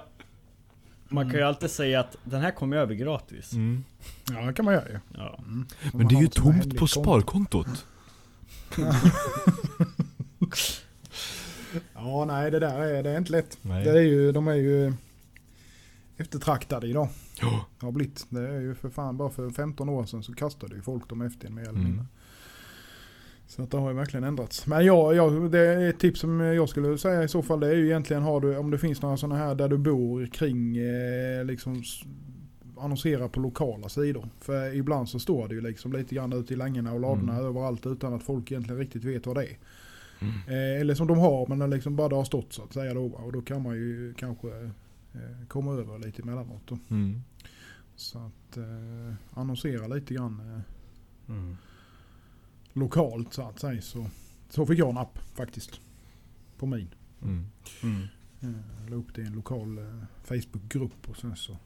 [1.08, 3.52] Man kan ju alltid säga att den här kommer jag över gratis.
[3.52, 3.84] Mm.
[4.30, 4.98] Ja det kan man göra ju.
[5.16, 5.38] Ja.
[5.38, 5.66] Mm.
[5.92, 6.86] Men det är ju tomt på konto.
[6.86, 7.86] sparkontot.
[11.94, 13.58] Ja nej det där är, det är inte lätt.
[13.62, 13.84] Nej.
[13.84, 14.92] Det är ju, de är ju
[16.16, 17.08] eftertraktade idag.
[17.40, 17.66] Ja.
[17.80, 18.26] Har blivit.
[18.28, 21.20] Det är ju för fan bara för 15 år sedan så kastade ju folk dem
[21.22, 21.84] efter en mer eller Mm.
[21.84, 22.04] mindre.
[23.46, 24.66] Så att det har ju verkligen ändrats.
[24.66, 27.66] Men ja, ja, det är ett tips som jag skulle säga i så fall det
[27.68, 30.76] är ju egentligen har du, om det finns några sådana här där du bor kring
[30.76, 31.82] eh, liksom
[32.78, 34.28] annonsera på lokala sidor.
[34.40, 37.44] För ibland så står det ju liksom lite grann ute i längorna och ladorna Mm.
[37.46, 39.56] överallt utan att folk egentligen riktigt vet vad det är.
[40.20, 40.34] Mm.
[40.46, 42.94] Eh, eller som de har men det liksom bara det har stått så att säga
[42.94, 43.04] då.
[43.06, 44.48] Och då kan man ju kanske
[45.12, 46.62] eh, komma över lite emellanåt.
[46.66, 46.78] Då.
[46.90, 47.22] Mm.
[47.96, 50.60] Så att eh, annonsera lite grann eh,
[51.34, 51.56] Mm.
[52.72, 53.82] lokalt så att säga.
[53.82, 54.06] Så,
[54.48, 55.80] så fick jag en app faktiskt.
[56.58, 56.94] På min.
[57.22, 57.46] Mm.
[57.82, 58.02] Mm.
[58.40, 61.56] Eh, Jag la upp det i en lokal eh, Facebookgrupp och sen så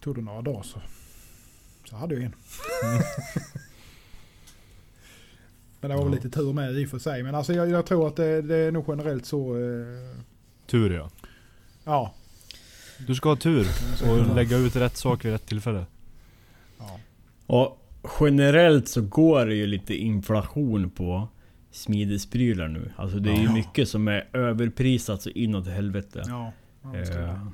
[0.00, 0.80] tog det några dagar så,
[1.84, 2.34] så hade jag en.
[5.80, 6.16] Men det var väl Ja.
[6.22, 7.22] lite tur med i och för sig.
[7.22, 9.56] Men alltså jag, jag tror att det, det är nog generellt så.
[9.56, 10.16] Eh,
[10.66, 11.10] Tur ja.
[11.84, 12.14] ja.
[13.06, 13.66] Du ska ha tur
[14.10, 15.86] och lägga ut rätt sak vid rätt tillfälle.
[16.78, 16.98] ja.
[17.46, 17.76] Och
[18.20, 21.28] generellt så går det ju lite inflation på
[21.70, 22.90] smidesprylar nu.
[22.96, 23.52] Alltså det är ju Ja.
[23.52, 26.22] mycket som är överprisat så inåt helvete.
[26.26, 26.52] Ja.
[26.94, 27.46] Eh,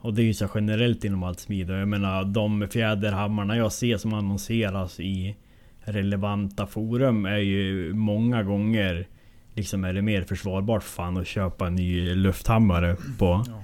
[0.00, 1.70] och det är ju så generellt inom allt smid.
[1.70, 5.36] Och Jag menar de fjäderhammarna jag ser som annonseras i
[5.84, 9.08] relevanta forum är ju många gånger
[9.54, 13.62] Liksom är det mer försvarbart fan att köpa en ny lufthammare på Ja.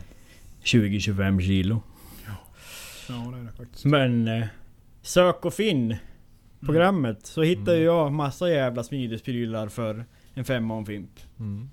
[0.65, 1.83] 20-25 kilo.
[3.09, 3.85] ja, det är det faktiskt.
[3.85, 4.47] Men eh,
[5.03, 5.97] sök och finn
[6.61, 10.05] programmet så hittar ju jag massa jävla smidesprylar för
[10.35, 11.11] en femma och en fimp.
[11.39, 11.69] Mm.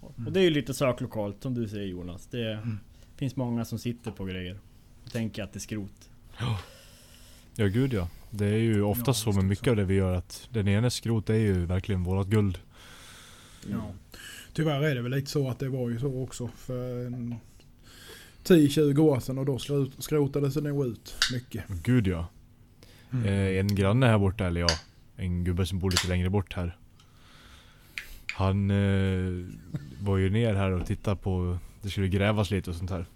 [0.00, 2.26] Och det är ju lite söklokalt som du säger Jonas.
[2.26, 2.78] Det Mm.
[3.16, 4.58] finns många som sitter på grejer.
[5.04, 6.10] Och tänker att det är skrot.
[7.56, 8.08] Ja gud ja.
[8.30, 9.70] Det är ju ofta Ja, så med mycket så.
[9.70, 12.58] av det vi gör att den ena skrot är ju verkligen vårat guld.
[13.70, 13.92] Ja.
[14.52, 17.34] Tyvärr är det väl lite så att det var ju så också för en
[18.44, 21.64] 10-20 år sedan och då skrot- skrotades det nog ut mycket.
[21.68, 22.28] Gud ja.
[23.12, 23.24] Mm.
[23.26, 24.68] Eh, en granne här borta, eller ja,
[25.16, 26.76] en gubbe som bor lite längre bort här.
[28.34, 29.46] Han eh,
[30.02, 33.06] var ju ner här och tittade på, det skulle grävas lite och sånt här.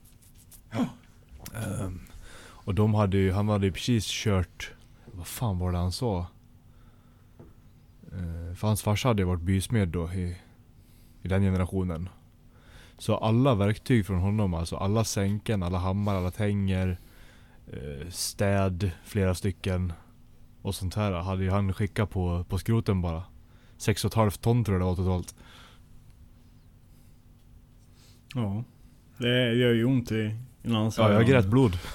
[1.54, 2.00] Ehm,
[2.42, 4.70] och de hade ju, han hade ju precis kört,
[5.20, 6.26] vad fan var det han sa?
[8.12, 10.36] Eh, för hans farsa hade varit bysmed då i,
[11.22, 12.08] i den generationen.
[12.98, 17.00] Så alla verktyg från honom, alltså alla sänken, alla hammar, alla tänger,
[17.66, 19.92] eh, städ, flera stycken
[20.62, 23.22] och sånt här hade ju han skickat på, på skroten bara.
[23.78, 25.34] 6,5 ton tror jag det var totalt.
[28.34, 28.64] Ja.
[29.18, 31.78] Det gör ju ont i en annan Ja, jag grät blod.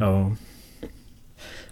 [0.00, 0.36] Ja.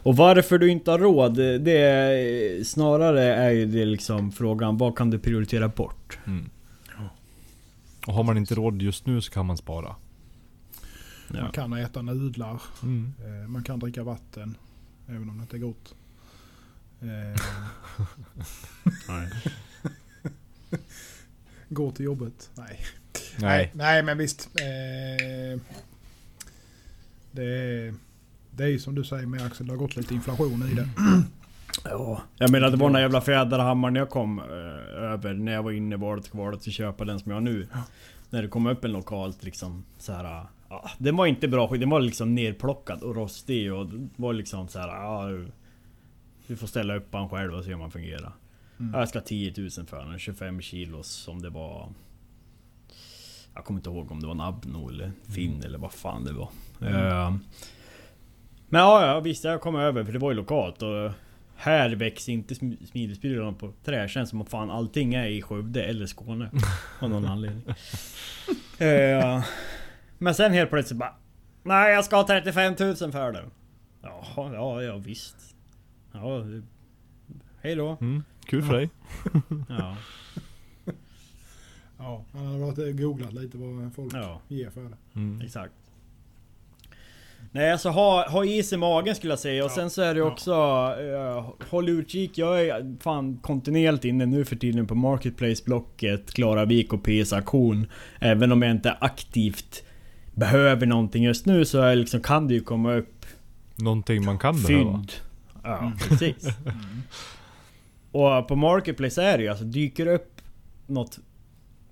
[0.03, 4.97] Och varför du inte har råd, det är snarare är ju det liksom frågan, vad
[4.97, 6.19] kan du prioritera bort?
[6.27, 6.51] mm.
[8.07, 9.97] Och har man inte råd just nu så kan man spara.
[11.35, 11.41] Ja.
[11.43, 13.15] Man kan äta nudlar, Mm.
[13.27, 14.57] eh, man kan dricka vatten,
[15.09, 15.95] även om det inte är gott.
[17.01, 17.43] Eh,
[19.09, 19.29] Nej.
[21.69, 22.51] gå till jobbet.
[22.55, 22.81] Nej.
[23.39, 23.71] Nej.
[23.75, 24.49] Nej men visst.
[24.61, 25.61] Eh,
[27.39, 27.95] det, är,
[28.51, 30.89] det är som du säger med Axel, det har gått lite inflation i det.
[31.85, 32.23] Ja.
[32.39, 35.73] Jag menar det var den där jävla fjäderhammaren jag kom eh, över när jag var
[35.73, 37.69] inne i valet kvalet att köpa den som jag har nu.
[37.73, 37.79] Ja.
[38.31, 40.45] När det kom upp en lokalt liksom så här.
[40.69, 44.69] Ja, den var inte bra skit, den var liksom nerplockad och rostig och var liksom
[44.69, 44.89] så här.
[44.89, 45.29] Ja,
[46.47, 48.33] du får ställa upp han själv och se om han fungerar.
[48.79, 48.93] Mm.
[48.95, 51.89] Ja, Jag ska ha 10 000 för den, 25 kilos som det var.
[53.59, 56.33] Jag kommer inte ihåg om det var en Abno eller Finn eller vad fan det
[56.33, 56.49] var.
[56.81, 57.35] Eh,
[58.69, 61.11] Men ja, ja visst jag kom över för det var ju lokalt och
[61.57, 64.09] här växer inte sm- smidespiralen på trä.
[64.09, 66.51] Känns som att fan allting är i Skövde eller Skåne.
[67.01, 67.63] Av någon anledning.
[68.79, 69.45] Eh,
[70.19, 71.15] Men sen helt plötsligt bara
[71.63, 73.51] Nej jag ska ha 35 000 för den.
[74.03, 75.37] Jaha, ja, ja visst.
[76.13, 76.45] Ja,
[77.63, 77.97] hej då.
[78.01, 78.23] Mm.
[78.47, 78.91] Kul för dig.
[79.69, 79.97] Ja,
[81.99, 84.41] Ja, han hade varit googlat lite vad folk ja.
[84.49, 84.97] ger för det.
[85.21, 85.41] Mm.
[85.41, 85.73] Exakt.
[87.53, 89.75] Nej alltså ha, ha is i magen skulle jag säga och Ja.
[89.75, 90.27] sen så är det Ja.
[90.27, 90.53] också
[91.03, 97.03] uh, Håll utkik, jag är fan kontinuerligt inne nu för tiden på Marketplace-blocket Klaravik och
[97.03, 97.87] PS auktion
[98.21, 99.83] Även om jag inte aktivt
[100.35, 103.27] behöver någonting just nu så är liksom, kan det ju komma upp
[103.77, 104.93] Någonting man kan behöva.
[104.93, 105.13] fynd.
[105.63, 106.47] Ja, precis.
[108.13, 110.41] Och på Marketplace är det ju alltså, dyker upp
[110.87, 111.19] något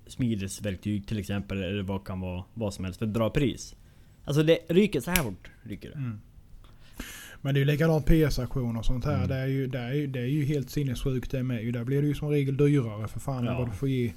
[0.09, 3.75] smidesverktyg till exempel, eller vad kan vara vad som helst för ett bra pris.
[4.23, 5.49] Alltså det ryker så här fort.
[5.63, 5.95] Ryker det.
[5.95, 6.19] Mm.
[7.41, 9.15] Men det är ju likadant PS-aktioner och sånt här.
[9.15, 9.27] Mm.
[9.27, 11.63] Det, är ju, det, är ju, det är ju helt sinnessjukt det med.
[11.63, 11.71] ju.
[11.71, 13.59] Där blir det ju som regel dyrare för fan än Ja.
[13.59, 14.13] vad du får ge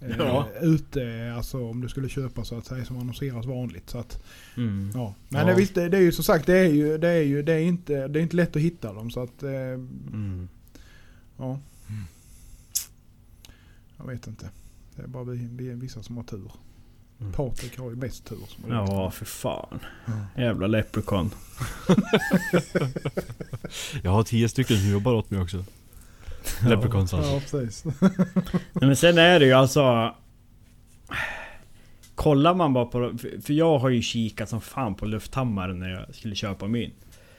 [0.00, 0.48] eh, Ja.
[0.62, 1.32] ute.
[1.36, 3.90] Alltså om du skulle köpa så att säga som annonseras vanligt.
[3.90, 4.22] Så att,
[4.56, 4.90] Mm.
[4.94, 5.14] ja.
[5.28, 5.46] Men Ja.
[5.46, 7.52] Det, visst, det, det är ju som sagt det är ju, det är ju det
[7.52, 9.10] är inte, det är inte lätt att hitta dem.
[9.10, 10.48] Så att, eh, Mm.
[11.38, 11.60] ja.
[13.96, 14.50] Jag vet inte.
[14.98, 16.52] Det är bara vi, vi är vissa som har tur.
[17.20, 17.32] Mm.
[17.32, 18.38] Patrik har ju bäst tur.
[18.48, 19.78] Som Ja, för fan.
[20.06, 20.42] Ja.
[20.42, 21.30] Jävla leprechaun.
[24.02, 25.64] Jag har tio stycken som jobbar åt mig också.
[26.68, 27.32] Leprechauns alltså.
[27.32, 27.84] Ja, precis.
[28.00, 28.10] Nej,
[28.72, 30.14] men sen är det ju alltså...
[32.14, 33.18] Kollar man bara på...
[33.18, 36.90] för- För jag har ju kikat som fan på lufthammaren när jag skulle köpa min.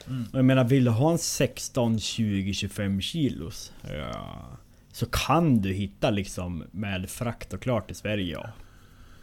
[0.08, 0.24] Mm.
[0.32, 3.72] Och jag menar, vill du ha en 16, 20, 25 kilos?
[3.82, 4.46] Ja,
[4.92, 8.46] så kan du hitta liksom med frakt och klart i Sverige ja.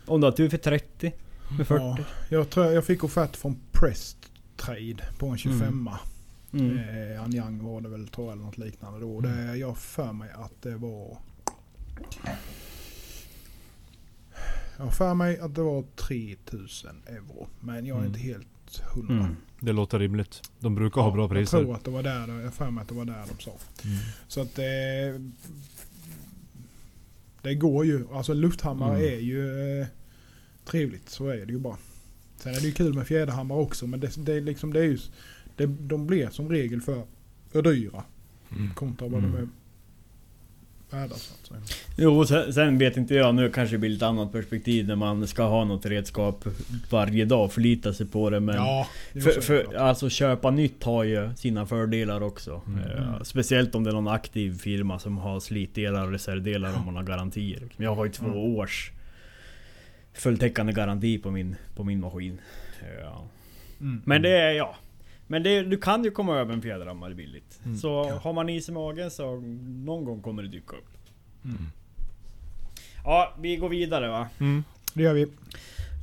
[0.06, 1.14] Om du har tur för 30,
[1.58, 1.84] med 40.
[1.84, 1.98] Ja,
[2.30, 4.18] jag, tror jag fick offert från Prest
[4.58, 5.90] Trade på en 25
[6.54, 6.78] Mm.
[7.12, 9.22] Eh, Anyang var det väl tror jag eller något liknande då.
[9.22, 11.18] Det, jag har för mig att det var...
[14.78, 17.48] Jag för mig att det var 3000 euro.
[17.60, 18.08] Men jag är Mm.
[18.08, 19.14] inte helt 800.
[19.14, 19.36] Mm.
[19.60, 20.42] Det låter rimligt.
[20.60, 21.62] De brukar ha bra Jag priser.
[21.64, 23.52] tror att det var där, jag för mig att det var där de sa.
[23.84, 23.98] Mm.
[24.28, 25.32] Så att det...
[27.42, 28.08] Det går ju.
[28.14, 29.14] Alltså lufthammare Mm.
[29.14, 29.88] är ju eh,
[30.66, 31.10] trevligt.
[31.10, 31.78] Så är det ju bara.
[32.38, 33.88] Sen är det ju kul med fjäderhammar också.
[33.88, 34.98] Men det, det, är liksom, det är ju...
[35.56, 37.04] Det, de blir som regel för,
[37.52, 38.04] för dyra.
[38.52, 38.74] Mm.
[38.74, 39.32] Kontra vad Mm.
[39.32, 39.48] de är
[40.90, 41.60] värda så att säga.
[41.98, 45.28] Jo, sen, sen vet inte jag, nu kanske det blir lite annat perspektiv när man
[45.28, 46.46] ska ha något redskap
[46.90, 48.56] varje dag och förlita sig på det men...
[48.56, 52.62] Ja, det För, för, alltså köpa nytt har ju sina fördelar också.
[52.68, 52.84] Mm.
[52.92, 56.96] Eh, speciellt om det är någon aktiv firma som har slitdelar och reservdelar om man
[56.96, 57.64] har garantier.
[57.78, 58.38] Jag har ju två Mm.
[58.38, 58.92] års
[60.14, 62.42] fulltäckande garanti på min, på min maskin.
[63.02, 63.28] Ja.
[63.80, 64.02] Mm.
[64.06, 64.76] Men det är ja.
[65.28, 67.60] Men det, du kan ju komma över en fjäderhammare billigt.
[67.66, 67.78] Mm.
[67.78, 69.36] Så har man is i magen så
[69.86, 70.98] någon gång kommer det dyka upp.
[71.46, 71.58] Mm.
[73.04, 74.28] Ja, vi går vidare va.
[74.40, 74.64] Mm.
[74.94, 75.28] Det gör vi.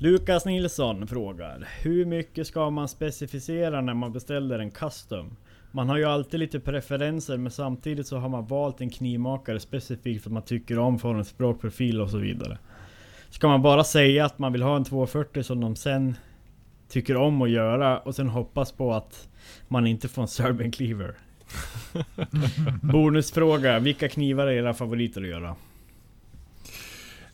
[0.01, 5.37] Lukas Nilsson frågar Hur mycket ska man specificera när man beställer en custom?
[5.73, 10.23] Man har ju alltid lite preferenser men samtidigt så har man valt en knivmakare specifikt
[10.23, 12.59] för att man tycker om formens språkprofil och så vidare.
[13.31, 16.15] Ska man bara säga att man vill ha en 240 som de sen
[16.95, 19.29] tycker om att göra och sen hoppas på att
[19.69, 21.15] man inte får en Serbian Cleaver?
[22.83, 25.57] Bonusfråga, vilka knivar är era favoriter att göra?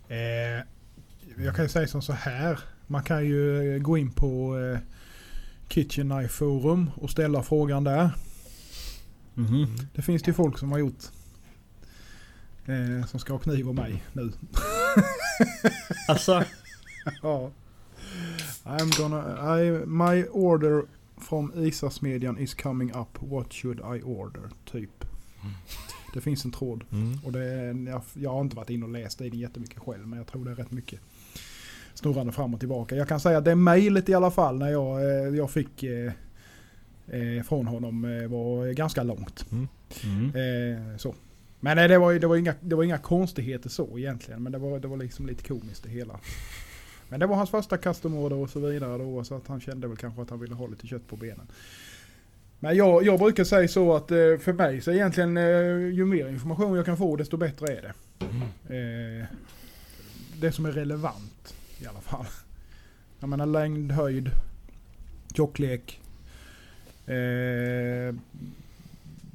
[0.09, 0.64] Eh,
[1.44, 2.59] jag kan ju säga som så här.
[2.87, 4.79] Man kan ju eh, gå in på eh,
[5.68, 8.11] Kitchen Knife Forum och ställa frågan där.
[9.35, 9.66] Mhm.
[9.94, 11.05] Det finns det ju folk som har gjort.
[12.66, 14.33] Eh, som ska ha kniv av mig nu.
[16.09, 16.44] Alltså,
[17.23, 17.51] ja.
[18.64, 19.61] I'm gonna...
[19.61, 20.83] I, my order
[21.18, 23.18] from Isasmedjan is coming up.
[23.20, 24.51] What should I order?
[24.64, 25.05] Typ.
[26.14, 26.85] Det finns en tråd.
[26.92, 27.18] Mm.
[27.25, 30.07] Och det är, jag, jag har inte varit inne och läst i den jättemycket själv.
[30.07, 31.01] Men jag tror det är rätt mycket
[31.94, 32.96] snurrande fram och tillbaka.
[32.96, 36.12] Jag kan säga att det mejlet i alla fall när jag, eh, jag fick eh,
[37.07, 39.46] eh, från honom eh, var ganska långt.
[40.05, 40.29] mm.
[40.29, 41.14] Eh, så.
[41.61, 44.42] Men nej, det, var, det, var inga, det var inga konstigheter så egentligen.
[44.42, 46.20] Men det var, det var liksom lite komiskt det hela.
[47.11, 49.25] Men det var hans första custom order och så vidare då.
[49.25, 51.46] Så att han kände väl kanske att han ville ha lite kött på benen.
[52.59, 55.44] Men jag, jag brukar säga så att eh, för mig så egentligen eh,
[55.94, 57.92] ju mer information jag kan få desto bättre är det.
[58.77, 59.27] Eh,
[60.40, 62.27] det som är relevant i alla fall.
[63.20, 64.31] Jag menar längd, höjd,
[65.35, 66.01] tjocklek.
[67.07, 68.14] Eh,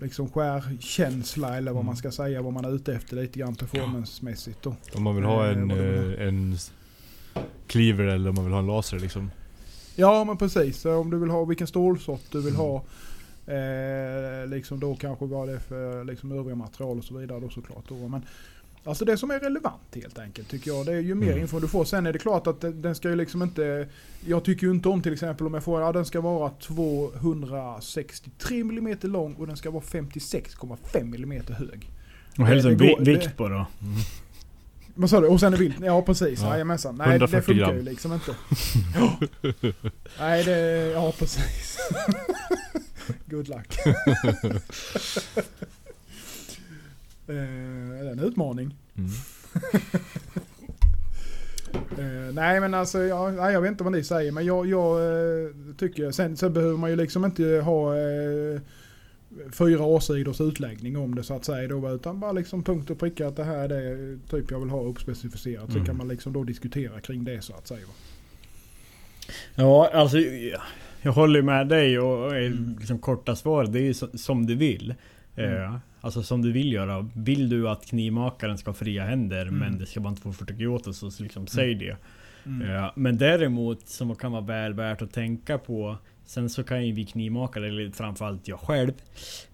[0.01, 1.85] liksom skärkänsla eller vad Mm.
[1.85, 2.41] man ska säga.
[2.41, 4.75] Vad man är ute efter lite grann performancemässigt då.
[4.93, 6.57] Om man vill ha en, eh, en
[7.67, 9.31] cleaver eller om man vill ha en laser liksom.
[9.95, 10.77] Ja men precis.
[10.81, 12.83] Så Om du vill ha vilken stålsort du vill ha.
[13.47, 17.49] Eh, liksom då kanske vad det är för liksom övriga material och så vidare då
[17.49, 17.83] såklart.
[17.89, 18.07] Då.
[18.07, 18.21] Men,
[18.83, 20.85] alltså det som är relevant helt enkelt tycker jag.
[20.85, 21.39] Det är ju mer Mm.
[21.41, 21.85] info du får.
[21.85, 23.87] Sen är det klart att den- ska ju liksom inte...
[24.25, 25.81] Jag tycker ju inte om till exempel om jag får...
[25.81, 31.89] Ja den ska vara 263 mm lång och den ska vara 56,5 mm hög.
[32.39, 33.65] Och helst en vikt på då.
[34.97, 35.27] Vad sa du?
[35.27, 35.75] Och sen är vilt?
[35.81, 36.41] Ja precis.
[36.41, 36.49] Ja.
[36.49, 36.95] Jajamensan.
[36.95, 37.75] Nej det 140 funkar gram.
[37.75, 38.35] ju liksom inte.
[38.95, 39.19] Ja.
[40.19, 40.91] Nej det...
[40.93, 41.77] Ja precis.
[43.25, 43.79] Good luck.
[43.85, 44.03] eh,
[47.27, 48.75] det är en utmaning.
[48.97, 49.11] Mm.
[51.97, 55.49] Eh, nej men alltså, ja, jag vet inte vad ni säger men jag, jag eh,
[55.77, 58.61] tycker, sen, sen behöver man ju liksom inte ha eh,
[59.51, 63.27] fyra årsidors utläggning om det så att säga då, utan bara liksom punkt och pricka
[63.27, 65.65] att det här är det typ jag vill ha uppspecificerat.
[65.67, 65.85] Så Mm.
[65.85, 67.85] kan man liksom då diskutera kring det så att säga.
[69.55, 70.17] Ja, alltså
[71.01, 72.75] jag, håller med dig och, Mm.
[72.79, 74.93] liksom korta svaret, det är ju så, som du vill.
[75.35, 75.63] Mm.
[75.63, 77.09] Eh, alltså som du vill göra.
[77.15, 79.55] Vill du att knivmakaren ska ha fria händer Mm.
[79.59, 81.97] men det ska vara en 240 Kyoto så liksom säg det.
[82.45, 82.69] Mm.
[82.75, 86.93] Eh, men däremot som kan vara väl värt att tänka på Sen så kan ju
[86.93, 88.91] vi knivmakare, eller framförallt jag själv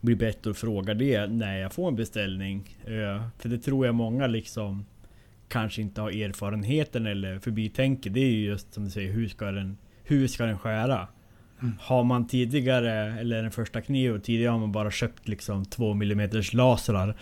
[0.02, 2.78] Bli bättre att fråga det när jag får en beställning.
[2.84, 4.86] Eh, för det tror jag många liksom
[5.48, 8.10] Kanske inte har erfarenheten eller förbitänker.
[8.10, 11.08] Det är ju just som du säger, hur ska den, hur ska den skära?
[11.62, 11.74] Mm.
[11.80, 16.30] Har man tidigare, eller den första kniven, tidigare har man bara köpt liksom 2 mm
[16.54, 17.16] lasrar.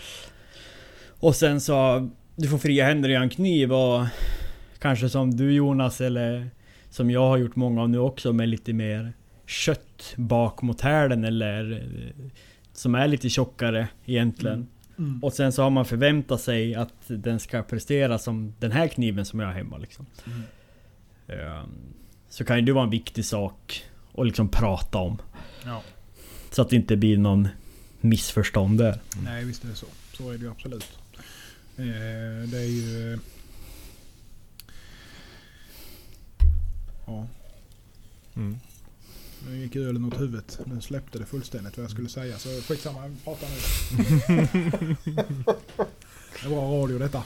[1.19, 4.05] Och sen så, du får fria händer i en kniv och
[4.79, 6.49] Kanske som du Jonas eller
[6.89, 9.13] som jag har gjort många av nu också med lite mer
[9.49, 12.31] kött bak mot hälen eller eh,
[12.73, 14.67] som är lite tjockare egentligen.
[14.97, 15.23] Mm.
[15.23, 19.25] Och sen så har man förväntat sig att den ska prestera som den här kniven
[19.25, 20.05] som jag har hemma liksom.
[20.25, 20.41] Mm.
[21.27, 21.69] Ehm,
[22.29, 23.83] Så kan ju det vara en viktig sak
[24.17, 25.21] att liksom prata om.
[25.65, 25.81] Ja.
[26.51, 27.47] Så att det inte blir någon
[28.01, 28.99] missförstånd där.
[29.23, 29.85] Nej visst är det så.
[30.13, 30.87] Så är det ju absolut.
[31.77, 33.13] Eh, det är ju...
[33.13, 33.19] eh,
[37.07, 37.27] Ja.
[38.35, 38.57] Mm.
[39.47, 40.59] Nu gick ölen åt huvudet.
[40.65, 42.37] Nu släppte det fullständigt vad jag skulle säga.
[42.37, 43.55] Så skitsamma, jag pratar nu.
[46.41, 47.23] det är bra radio detta.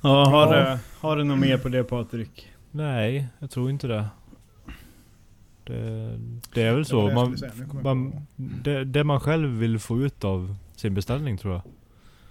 [0.00, 0.70] Ja, har, Ja.
[0.70, 2.52] Du, har du något mer på det Patrik?
[2.70, 4.06] Nej, jag tror inte det.
[5.64, 6.18] Det,
[6.54, 7.10] det är väl Det så.
[7.10, 7.36] Man,
[7.82, 11.62] man, det, det man själv vill få ut av sin beställning tror jag.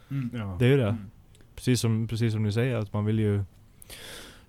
[0.09, 0.29] Mm.
[0.33, 0.55] Ja.
[0.59, 0.87] Det är ju det.
[0.89, 1.11] Mm.
[1.55, 3.43] Precis som, precis som ni säger, att man vill ju...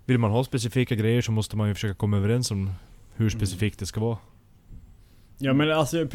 [0.07, 2.71] Vill man ha specifika grejer så måste man ju försöka komma överens om
[3.17, 4.19] hur specifikt det ska vara.
[5.39, 6.07] Ja men alltså,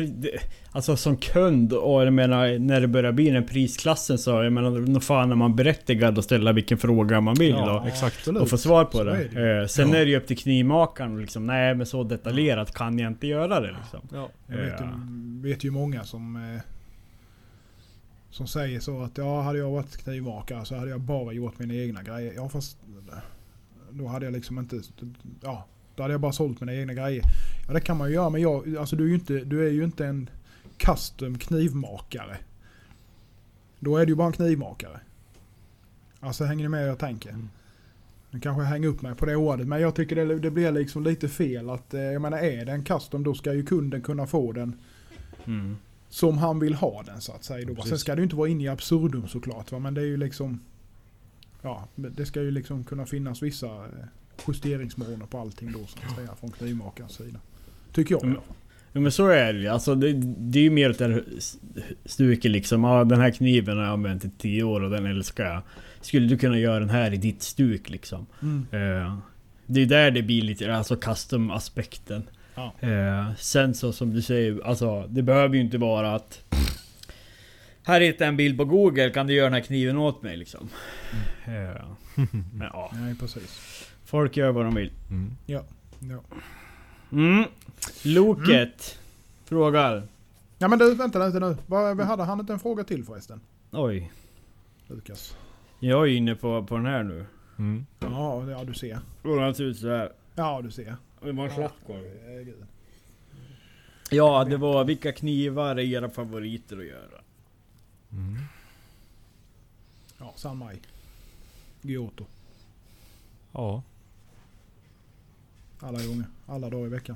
[0.72, 4.70] alltså som kund och jag menar när det börjar bli den prisklassen så jag menar
[4.72, 7.88] nog fan är man berättigad att ställa vilken fråga man vill Ja, då.
[7.88, 8.28] exakt.
[8.28, 9.12] Och få svar på Så det.
[9.18, 9.62] är det.
[9.62, 9.96] Eh, sen Ja.
[9.96, 13.28] är det ju upp till knivmakaren och liksom, nej men så detaljerat kan jag inte
[13.28, 14.00] göra det liksom.
[14.14, 14.30] Ja.
[14.48, 16.62] Jag vet, ju, vet ju många som, eh,
[18.30, 21.74] som säger så att ja, hade jag varit knivmakare så hade jag bara gjort mina
[21.74, 22.34] egna grejer.
[22.36, 22.78] Ja fast
[23.94, 24.82] då hade jag liksom inte,
[25.42, 25.66] ja,
[25.96, 27.24] då hade jag bara sålt mina egna grejer.
[27.68, 29.72] Ja det kan man ju göra men jag, alltså du är ju inte, du är
[29.72, 30.30] ju inte en
[30.78, 32.38] custom knivmakare.
[33.80, 35.00] Då är du ju bara en knivmakare.
[36.20, 37.36] Alltså hänger ni med hur jag tänker?
[38.30, 40.72] Nu kanske jag hänger upp mig på det ordet men jag tycker det, det blir
[40.72, 44.02] liksom lite fel att, eh, jag menar är det en custom då ska ju kunden
[44.02, 44.74] kunna få den
[45.46, 45.78] Mm.
[46.10, 47.68] som han vill ha den så att säga.
[47.68, 47.76] Då.
[47.76, 47.90] Precis.
[47.90, 49.80] Sen ska det ju inte vara in i absurdum såklart va?
[49.80, 50.60] men det är ju liksom
[51.62, 54.06] Ja, det ska ju liksom kunna finnas vissa eh,
[54.48, 57.40] justeringsmåner på allting då så att säga från knivmakarens sida.
[57.94, 58.24] Tycker jag.
[58.24, 58.38] Mm.
[58.94, 59.68] Ja men så är det ju.
[59.68, 61.24] Alltså det, det är ju mer åt det här
[62.06, 62.84] stuket liksom.
[62.84, 65.62] Ja den här kniven har jag använt i 10 år och den älskar jag.
[66.02, 68.26] Skulle du kunna göra den här i ditt stuk liksom?
[68.42, 68.66] Mm.
[68.72, 69.18] Eh,
[69.66, 72.24] det är där det blir lite, alltså custom aspekten.
[72.56, 72.74] Ja.
[72.80, 76.44] Eh, sen så som du säger, alltså det behöver ju inte vara att
[77.84, 80.38] här hittar jag en bild på google, kan du göra den här kniven åt mig
[80.38, 80.70] liksom?
[81.46, 81.86] Eh,
[82.54, 83.86] men ja, Nej precis.
[84.06, 84.92] folk gör vad de vill.
[85.10, 85.32] Mm.
[85.46, 85.64] Ja.
[87.12, 87.44] Mm.
[88.04, 89.00] Loket
[89.46, 90.04] frågar.
[90.58, 91.58] ja men du vänta lite nu.
[91.66, 93.42] Vad hade han inte en fråga till förresten?
[93.72, 94.12] Oj,
[94.88, 95.38] Lukas.
[95.80, 97.26] jag är inne på, på den här nu.
[97.60, 97.86] Mm.
[98.00, 99.00] Ja, ja du ser.
[99.24, 100.12] Den ser ut såhär.
[100.36, 100.96] Ja du ser.
[101.22, 102.00] Det var en slatt kvar.
[102.46, 102.66] Gud.
[104.12, 107.21] Ja, det var vilka knivar är era favoriter att göra?
[108.14, 108.38] Mm.
[110.20, 110.80] Ja, San Mai.
[111.82, 112.26] Giotto.
[113.52, 113.84] Ja.
[115.80, 116.26] Alla gånger.
[116.48, 117.16] Alla dagar i veckan.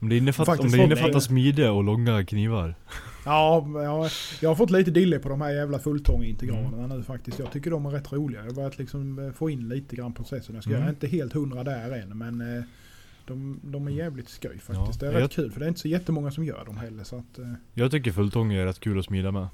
[0.00, 2.74] Om det innefattar, om det innefattar smide och långa knivar.
[3.24, 4.10] Ja, jag,
[4.40, 7.38] jag har fått lite dille på de här jävla fulltångintegralerna nu faktiskt.
[7.38, 8.40] Jag tycker de är rätt roliga.
[8.40, 10.54] Jag har börjat liksom eh, få in lite grann processen.
[10.54, 10.80] Jag, ska, Mm.
[10.82, 12.64] jag är inte helt hundra där än men eh,
[13.26, 15.02] de, de är jävligt skoj faktiskt.
[15.02, 16.76] Ja, det är jag- rätt kul för det är inte så jättemånga som gör dem
[16.76, 17.04] heller.
[17.04, 19.48] Så att, eh, Jag tycker fulltång är rätt kul att smida med.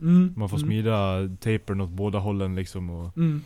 [0.00, 3.42] Mm, Man får mm, smida tapern åt båda hållen liksom och Mm.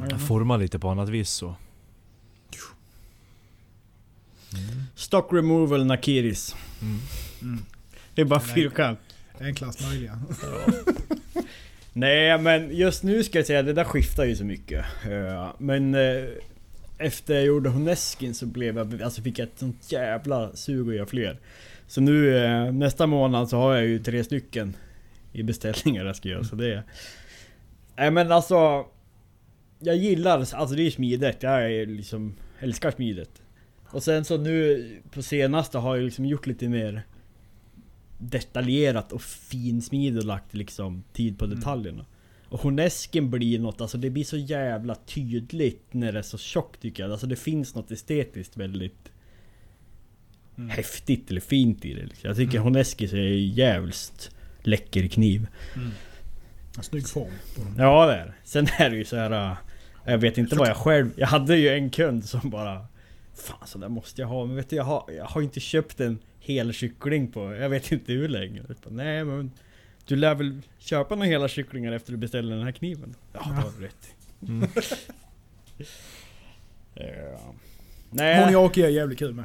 [0.00, 0.18] Mm.
[0.18, 1.54] forma lite på annat vis så.
[4.94, 6.56] Stock removal Nakiris.
[6.82, 6.98] Mm.
[7.42, 7.64] Mm.
[8.14, 8.98] Det är bara fyrkant.
[9.40, 10.18] Enklast möjliga.
[11.92, 14.84] Nej men just nu ska jag säga, det där skiftar ju så mycket.
[15.10, 16.24] Eh, Men eh,
[16.98, 20.94] efter jag gjorde Honeskin så blev jag, alltså fick jag ett sånt jävla sug att
[20.94, 21.38] göra fler.
[21.86, 24.74] Så nu eh, nästa månad så har jag ju tre stycken
[25.38, 26.44] i beställningar jag ska göra.
[26.44, 26.82] Så det.
[27.96, 28.86] Nej men alltså...
[29.80, 31.42] Jag gillar, alltså det är smidigt.
[31.42, 33.42] Jag är liksom, älskar smidet.
[33.90, 37.02] Och sen så nu på senaste har jag liksom gjort lite mer
[38.18, 41.58] detaljerat och finsmid och lagt liksom tid på Mm.
[41.58, 42.06] detaljerna.
[42.48, 46.80] Och Honesken blir något, alltså det blir så jävla tydligt när det är så tjockt
[46.82, 47.12] tycker jag.
[47.12, 49.12] Alltså det finns något estetiskt väldigt
[50.58, 50.70] Mm.
[50.70, 52.06] häftigt eller fint i det.
[52.06, 52.28] Liksom.
[52.28, 52.62] Jag tycker Mm.
[52.64, 54.30] Honeskis är jävligt
[54.62, 55.46] läcker kniv.
[56.76, 57.32] En snygg form.
[57.78, 58.32] Ja det är.
[58.44, 59.30] Sen är det ju så här.
[59.50, 59.56] äh,
[60.04, 61.10] Jag vet inte vad jag själv...
[61.16, 62.86] Jag hade ju en kund som bara...
[63.34, 64.46] Fan så där måste jag ha.
[64.46, 67.54] Men vet du jag har, jag har inte köpt en hel kyckling på...
[67.54, 68.62] Jag vet inte hur länge.
[68.62, 69.50] Bara, Nej men...
[70.06, 73.14] Du lär väl köpa några hela kycklingar efter du beställer den här kniven?
[73.32, 74.14] Ja, det har du rätt.
[74.48, 74.68] Mm.
[76.94, 77.54] Ja.
[78.10, 78.44] Nej.
[78.44, 79.44] Moniaki är jävligt kul med.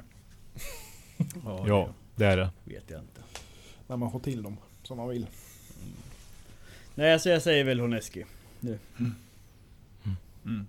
[1.46, 2.50] Ja, Ja, det är det.
[2.66, 3.22] det vet jag inte.
[3.88, 5.28] När man får till dem som man vill.
[6.96, 8.26] Nej så jag säger väl Honeski.
[8.60, 8.80] Nu.
[10.46, 10.68] Mm.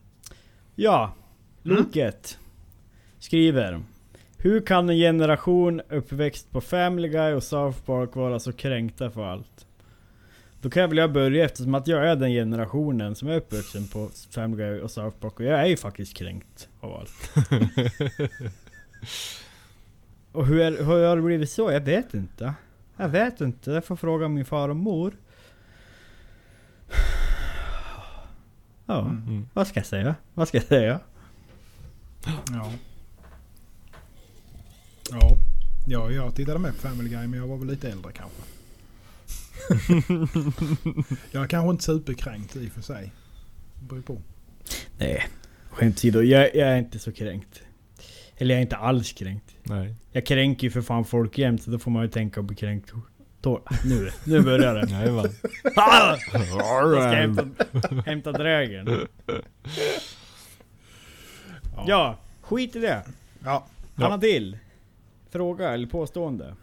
[0.75, 1.15] Ja,
[1.63, 2.39] Loket
[3.19, 3.81] skriver.
[4.39, 9.25] Hur kan en generation uppväxt på Family Guy och South Park vara så kränkta för
[9.25, 9.67] allt?
[10.61, 14.11] Då kan väl jag börja eftersom att jag är den generationen som är uppvuxen på
[14.31, 17.33] Family Guy och South Park och jag är ju faktiskt kränkt av allt.
[20.33, 21.73] och hur, är, hur har det blivit så?
[21.73, 22.55] Jag vet inte.
[22.97, 25.17] Jag vet inte, jag får fråga min far och mor.
[28.87, 29.23] Ja, mm.
[29.23, 29.49] mm.
[29.53, 30.15] vad ska jag säga?
[30.35, 31.01] Vad ska jag säga?
[32.51, 32.73] Ja.
[35.11, 35.37] Ja,
[35.87, 38.43] ja jag tittade med på Family Guy men jag var väl lite äldre kanske.
[41.31, 43.13] jag är kanske inte superkränkt i och för sig.
[43.81, 44.23] Det beror på.
[44.99, 45.29] Nej,
[45.71, 46.23] skämt åsido.
[46.23, 47.63] Jag, jag är inte så kränkt.
[48.37, 49.57] Eller jag är inte alls kränkt.
[49.63, 49.95] Nej.
[50.13, 52.93] Jag kränker ju för fan folk jämt så då får man ju tänka bli kränkt.
[53.85, 54.87] Nu, nu börjar det.
[54.91, 55.31] Jajamän.
[55.77, 56.17] Ah!
[56.33, 57.47] Jag ska hämta,
[58.07, 59.07] hämta drägen.
[61.87, 63.03] Ja, skit i det.
[63.45, 63.67] Ja.
[63.95, 64.59] Anna till.
[65.31, 66.55] Fråga eller påstående.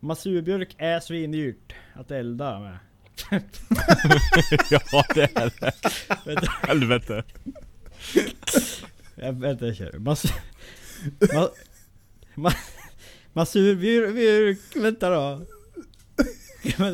[0.00, 2.78] Masurbjörk är svindyrt att elda med.
[4.70, 6.48] ja det är det.
[6.68, 7.24] Helvete.
[9.16, 9.98] Jag- vänta jag kör.
[9.98, 10.24] Mas,
[11.34, 11.48] ma,
[12.34, 12.50] ma,
[13.32, 14.58] masurbjörk...
[14.76, 15.40] Vänta då.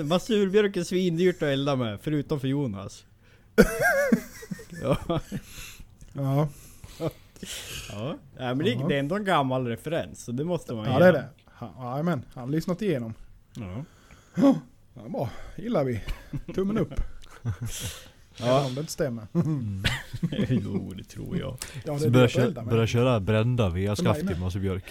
[0.05, 3.05] Masurbjörk är svindyrt att elda med, förutom för Jonas.
[4.83, 5.21] Ja,
[6.13, 6.49] Ja,
[7.89, 8.19] ja.
[8.37, 11.13] Men det, det är ändå en gammal referens, så det måste man ja det är
[11.13, 11.29] det.
[11.61, 13.15] Ja, Jajamän, han har lyssnat igenom.
[13.55, 13.85] Ja.
[14.95, 16.03] Ja, bra, gillar vi.
[16.55, 16.95] Tummen upp.
[18.37, 18.45] Ja.
[18.47, 19.27] Även om det inte stämmer.
[20.49, 21.59] jo, det tror jag.
[21.85, 24.35] Ja, det börja, köra, börja köra brända VA-skaft i.
[24.41, 24.85] Masse Björk.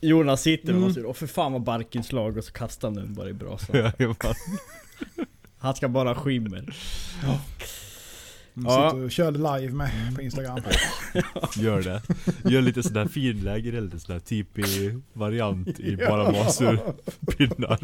[0.00, 0.80] Jonas sitter och Mm.
[0.82, 3.76] måste, åh för fan vad barken slag och så kastar han den bara i brasan.
[5.58, 6.58] Han ska bara skimmer.
[6.58, 6.74] Mm,
[8.54, 8.90] Ja.
[8.90, 10.58] Sitter och kör live med på Instagram.
[11.56, 12.02] Gör det.
[12.50, 17.78] Gör lite sån där fin lägereld, sån där tipi-variant i bara masurpinnar.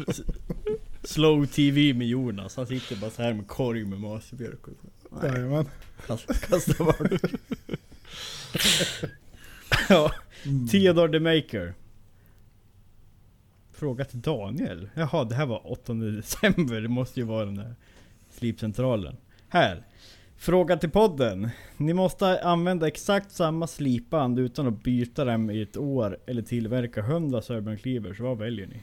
[1.05, 3.99] Slow TV med Jonas, han sitter bara så här med korg med.
[4.01, 4.19] Nej,
[5.23, 5.65] Jajamän.
[6.07, 6.97] kast- Kasta bort.
[9.89, 10.11] ja,
[10.45, 10.67] Mm.
[10.67, 11.73] Theodore the Maker.
[13.73, 14.89] Fråga till Daniel.
[14.93, 16.81] Jaha, det här var 8 december.
[16.81, 17.75] Det måste ju vara den där
[18.31, 19.17] slipcentralen.
[19.49, 19.83] Här.
[20.37, 21.49] Fråga till podden.
[21.77, 26.99] Ni måste använda exakt samma slipband utan att byta dem i ett år eller tillverka
[26.99, 28.19] 100 Serbian Cleavers.
[28.19, 28.77] Vad väljer ni?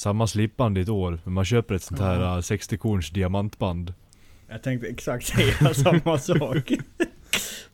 [0.00, 2.34] Samma slipband i ett år, men man köper ett sånt här Ja.
[2.34, 3.94] uh, 60-korns diamantband.
[4.48, 6.72] Jag tänkte exakt säga samma sak.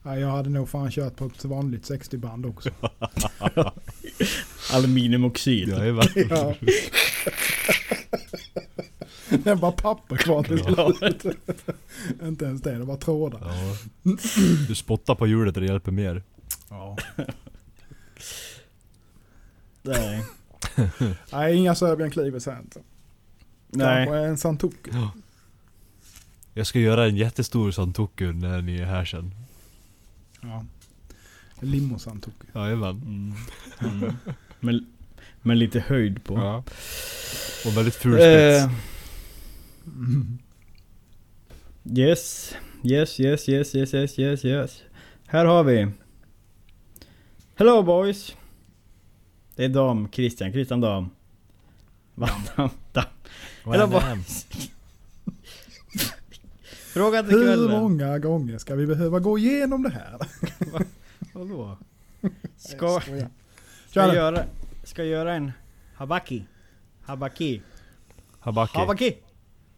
[0.03, 2.71] Ja, jag hade nog fan kört på ett vanligt 60-band också.
[4.73, 5.69] Aluminiumoxid.
[5.69, 6.07] Jajamän.
[6.31, 6.55] Ja.
[9.45, 11.37] Det var papper kvar till slut.
[12.23, 13.41] Inte ens det, det var trådar.
[13.41, 13.77] Ja.
[14.69, 16.23] Du spottar på hjulet och det hjälper mer.
[16.71, 16.97] Ja.
[19.83, 20.25] Nej.
[21.33, 22.81] Nej, inga Serbian Cleavers här inte.
[23.69, 24.07] Nej.
[24.07, 24.91] Kanske en Santoku.
[26.55, 29.35] Jag ska göra en jättestor santoku när ni är här sen.
[30.41, 30.65] Ja.
[31.61, 32.47] Limo Santoku.
[32.55, 32.91] Jajamän.
[33.81, 34.03] Mm.
[34.03, 34.15] Mm.
[34.61, 34.87] Men,
[35.43, 36.35] men lite höjd på.
[36.35, 36.57] Ja.
[37.67, 38.65] Och väldigt ful spets.
[38.65, 38.71] Eh,
[39.87, 40.39] Mm.
[41.97, 42.55] yes.
[42.85, 44.83] Yes, yes, yes, yes, yes, yes, yes.
[45.27, 45.89] Här har vi.
[47.55, 48.37] Hello boys.
[49.57, 51.11] Det är Dam, Christian, Christian Dam.
[52.15, 52.29] Va?
[52.57, 53.05] Dam, Dam.
[53.65, 54.47] Hello boys.
[56.95, 57.81] Fråga till Hur kvällen.
[57.81, 60.19] många gånger ska vi behöva gå igenom det här?
[61.35, 61.77] Vadå?
[62.57, 63.03] Ska, Jag
[63.91, 64.15] ska, nu.
[64.15, 64.45] göra,
[64.85, 65.53] ska göra en
[65.95, 66.45] habaki.
[67.03, 67.63] Habaki.
[68.41, 68.79] Habaki.
[68.79, 69.17] Habaki.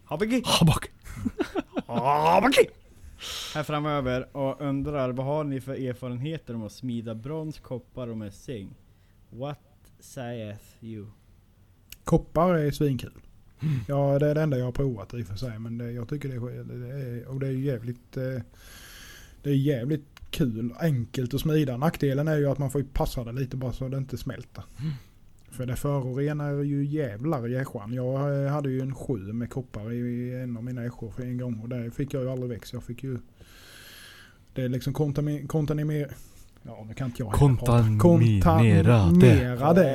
[0.05, 0.41] Habaki.
[0.45, 0.87] Habaki.
[1.85, 2.65] Habaki.
[3.55, 8.17] Här framöver och undrar vad har ni för erfarenheter om att smida brons, koppar och
[8.17, 8.69] mässing?
[9.29, 9.59] What
[9.99, 11.05] saith you?
[12.03, 13.11] Koppar är svinkul.
[13.87, 15.59] Ja, det är det enda jag har provat i och för sig.
[15.59, 18.41] Men det, jag tycker det är, det är, och det är jävligt, eh,
[19.43, 20.73] det är jävligt kul.
[20.79, 21.77] Enkelt att smida.
[21.77, 24.63] Nackdelen är ju att man får passa det lite bara så det inte smälter.
[25.51, 27.93] För det förorenar ju jävlar i ässjan.
[27.93, 31.37] Jag eh, hade ju en sju med koppar i en av mina ässjor för en
[31.37, 31.59] gång.
[31.59, 32.73] Och det fick jag ju aldrig växt.
[32.73, 33.17] Jag fick ju...
[34.53, 36.11] Det är liksom kontami- kontamimer...
[36.63, 37.31] Ja, nu kan inte jag.
[37.31, 37.99] Kontaminera tack.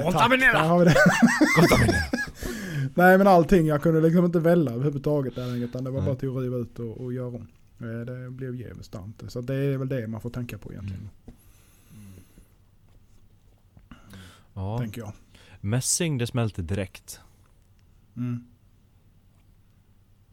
[0.05, 0.53] Kontaminera.
[0.53, 0.95] Där har vi det.
[1.61, 1.97] Kontaminera.
[2.95, 6.07] Nej men allting, jag kunde liksom inte välja överhuvudtaget där utan det var Nej.
[6.07, 7.47] bara till att riva ut och, och göra om.
[7.81, 9.33] Eh, Det blev jävligt starkt.
[9.33, 11.11] Så det är väl det man får tänka på egentligen.
[14.55, 14.79] Ja.
[14.79, 15.12] Tänker jag.
[15.61, 17.21] Mässing det smälter direkt.
[18.17, 18.45] Mm.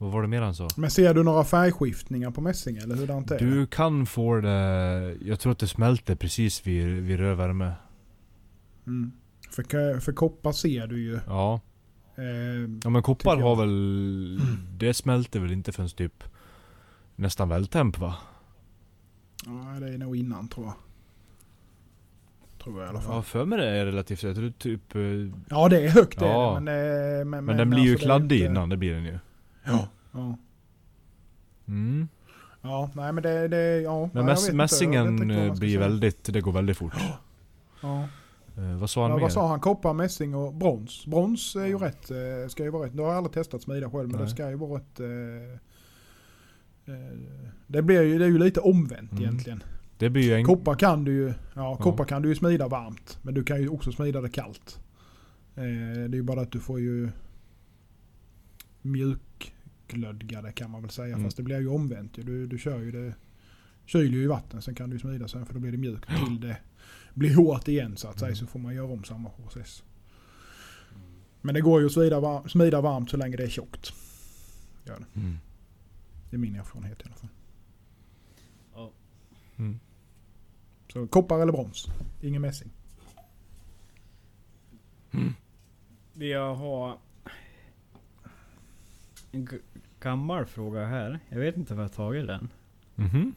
[0.01, 0.67] Vad var det mer han sa?
[0.77, 3.37] Men ser du några färgskiftningar på mässing eller hur är det?
[3.37, 5.17] Du kan få det...
[5.21, 7.71] Jag tror att det smälter precis vid, vid rödvärme.
[8.87, 9.11] Mm.
[9.51, 11.19] För, för koppar ser du ju.
[11.27, 11.61] Ja.
[12.15, 12.23] Eh,
[12.83, 14.39] Ja men koppar har väl...
[14.77, 16.23] Det smälter väl inte förrän typ...
[17.15, 18.15] Nästan vältemp va?
[19.45, 20.73] ja, det är nog innan tror jag.
[22.63, 23.23] Tror jag i alla Ja, fall.
[23.23, 24.23] för mig det är relativt...
[24.23, 24.95] Jag tror typ...
[24.95, 25.01] eh,
[25.49, 26.27] Ja det är högt Ja.
[26.27, 28.77] är det, men, det, men, Men, den blir ju alltså, är kladdig inte- innan, det
[28.77, 29.19] blir den ju.
[29.64, 29.88] Ja.
[30.12, 30.38] Ja.
[31.68, 32.07] Mm.
[32.62, 33.47] Ja, nej men det...
[33.47, 34.55] det ja, Men mäss, inte.
[34.55, 35.80] Mässingen eh, blir säga.
[35.80, 36.24] väldigt...
[36.34, 36.93] Det går väldigt fort.
[37.82, 38.07] Ja.
[38.57, 39.22] Eh, vad sa han Ja, mer?
[39.22, 39.59] vad sa han?
[39.59, 41.05] Koppar, mässing och brons.
[41.05, 42.12] Brons är ju rätt.
[42.12, 42.93] Eh, ska ju vara rätt.
[42.93, 44.26] Nu har jag aldrig testat smida själv men Nej.
[44.26, 44.99] det ska ju vara rätt.
[44.99, 45.53] Eh,
[46.95, 47.18] eh,
[47.68, 49.24] det, blir ju, det är ju lite omvänt Mm.
[49.24, 49.64] egentligen.
[49.97, 50.45] Det blir ju en...
[50.45, 52.07] Koppar kan du ju ja, koppar Ja.
[52.07, 53.20] kan du ju smida varmt.
[53.22, 54.80] Men du kan ju också smida det kallt.
[55.55, 57.09] Eh, det är ju bara att du får ju
[58.82, 61.13] mjukglödga det kan man väl säga.
[61.15, 61.23] Mm.
[61.23, 62.13] Fast det blir ju omvänt.
[62.15, 63.13] Du, du kör ju det.
[63.86, 66.39] Kyler ju i vatten sen kan du smida sen för då blir det mjukt till
[66.41, 66.57] det
[67.13, 68.27] blir hårt igen så att säga.
[68.29, 68.36] Mm.
[68.36, 69.84] Så får man göra om samma process.
[71.41, 73.93] Men det går ju att smida, var- smida varmt så länge det är tjockt.
[75.15, 75.38] Mm.
[76.29, 77.29] Det är min erfarenhet i alla fall.
[79.57, 79.79] Mm.
[80.93, 81.88] Så koppar eller brons.
[82.21, 82.69] Ingen mässing.
[86.13, 87.01] Vi har en g-
[89.99, 91.19] gammal fråga här.
[91.29, 92.49] Jag vet inte var jag tagit den.
[92.95, 93.36] Mhm.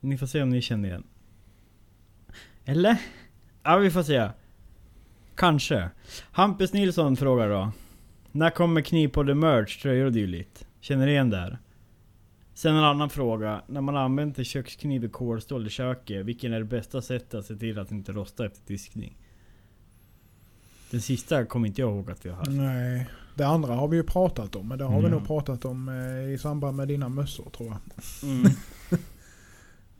[0.00, 1.04] Ni får se om ni känner igen.
[2.64, 2.96] Eller?
[3.62, 4.28] Ja, vi får se.
[5.34, 5.90] Kanske.
[6.30, 7.72] Hampus Nilsson frågar då.
[8.32, 10.66] När kommer kniv på the merch, tröjor och dylikt?
[10.80, 11.58] Känner ni igen det här?
[12.54, 13.62] Sen en annan fråga.
[13.66, 17.56] När man använder kökskniv i kolstål i köket, vilken är det bästa sättet att se
[17.56, 19.16] till att inte rosta efter diskning?
[20.90, 22.50] Den sista kommer inte jag ihåg att vi har haft.
[22.50, 23.06] Nej.
[23.34, 24.68] Det andra har vi ju pratat om.
[24.68, 25.10] Men det har vi Mm.
[25.10, 27.78] nog pratat om eh, i samband med dina mössor tror jag.
[28.30, 28.46] Mm.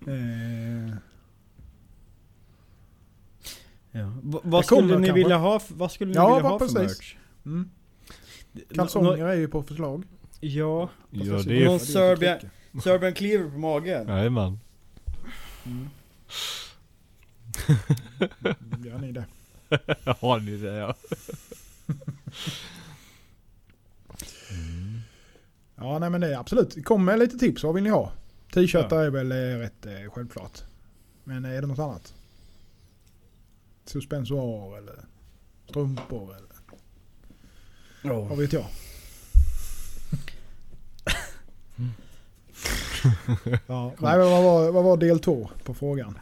[0.06, 0.94] Eh,
[3.94, 4.12] Ja.
[4.22, 5.12] Vad kommer skulle ni kanske.
[5.12, 6.78] vilja ha, vad skulle ni Ja, vilja ha för precis.
[6.98, 7.14] merch?
[7.46, 7.70] mm.
[8.74, 10.04] Kalsonger är ju på förslag.
[10.40, 11.64] Ja, Ja, det är.
[11.64, 12.54] Någon det Serbia- trycka.
[12.82, 14.08] Serbian Cleaver på magen.
[14.08, 14.60] Jajamän.
[15.66, 15.88] Mm.
[18.84, 19.24] Gör ni det?
[20.20, 20.94] Har ni det ja.
[24.50, 25.00] Mm.
[25.82, 26.84] Ja, nej men det är absolut.
[26.84, 27.64] Kom med lite tips.
[27.64, 28.12] Vad vill ni ha?
[28.54, 30.62] T-shirtar är väl eh, rätt eh, självklart.
[31.24, 32.14] Men är det något annat?
[33.84, 34.94] Suspensoar eller
[35.68, 36.52] strumpor eller
[38.28, 38.64] vad vet jag?
[43.66, 46.18] ja, nej, men vad, var, vad var del två på frågan?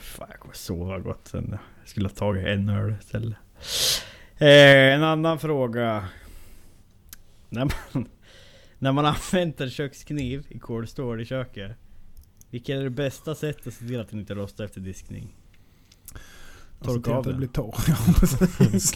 [0.00, 1.58] Fan, jag kommer sova gott sen.
[1.80, 3.36] Jag skulle ha tagit en öl istället.
[4.38, 6.08] Eh, en annan fråga.
[7.48, 8.08] När man,
[8.78, 11.76] när man använder en kökskniv i kolstål i köket.
[12.50, 15.34] Vilket är det bästa sättet att se till att den inte rostar efter diskning?
[16.80, 17.38] Alltså Torka till av att det den.
[17.38, 17.74] blir torr.
[17.88, 18.90] Ja, precis.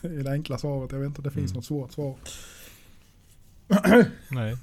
[0.00, 0.92] det är det enkla svaret.
[0.92, 1.56] Jag vet inte om det finns Mm.
[1.56, 2.16] något svårt svar.
[4.30, 4.56] Nej.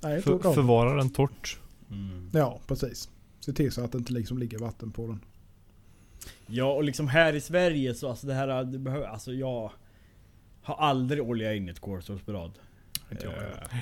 [0.00, 1.58] Nej, För, förvara den torrt.
[1.90, 2.30] Mm.
[2.32, 3.08] Ja, precis.
[3.40, 5.20] Se till så att det inte liksom ligger vatten på den.
[6.46, 9.72] Ja och liksom här i Sverige så alltså det här, det behöver, alltså jag
[10.62, 11.80] har aldrig oljat in ett.
[13.10, 13.68] Inte jag heller.
[13.72, 13.78] Eh,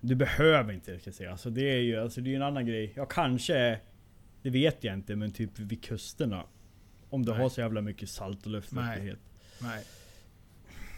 [0.00, 1.30] Du behöver inte det ska jag säga.
[1.32, 2.92] Alltså det är ju alltså det är en annan grej.
[2.96, 3.80] Ja kanske,
[4.42, 6.44] det vet jag inte men typ vid kusterna.
[7.10, 7.40] Om du Nej.
[7.40, 9.18] har så jävla mycket salt och luftfuktighet.
[9.62, 9.84] Nej.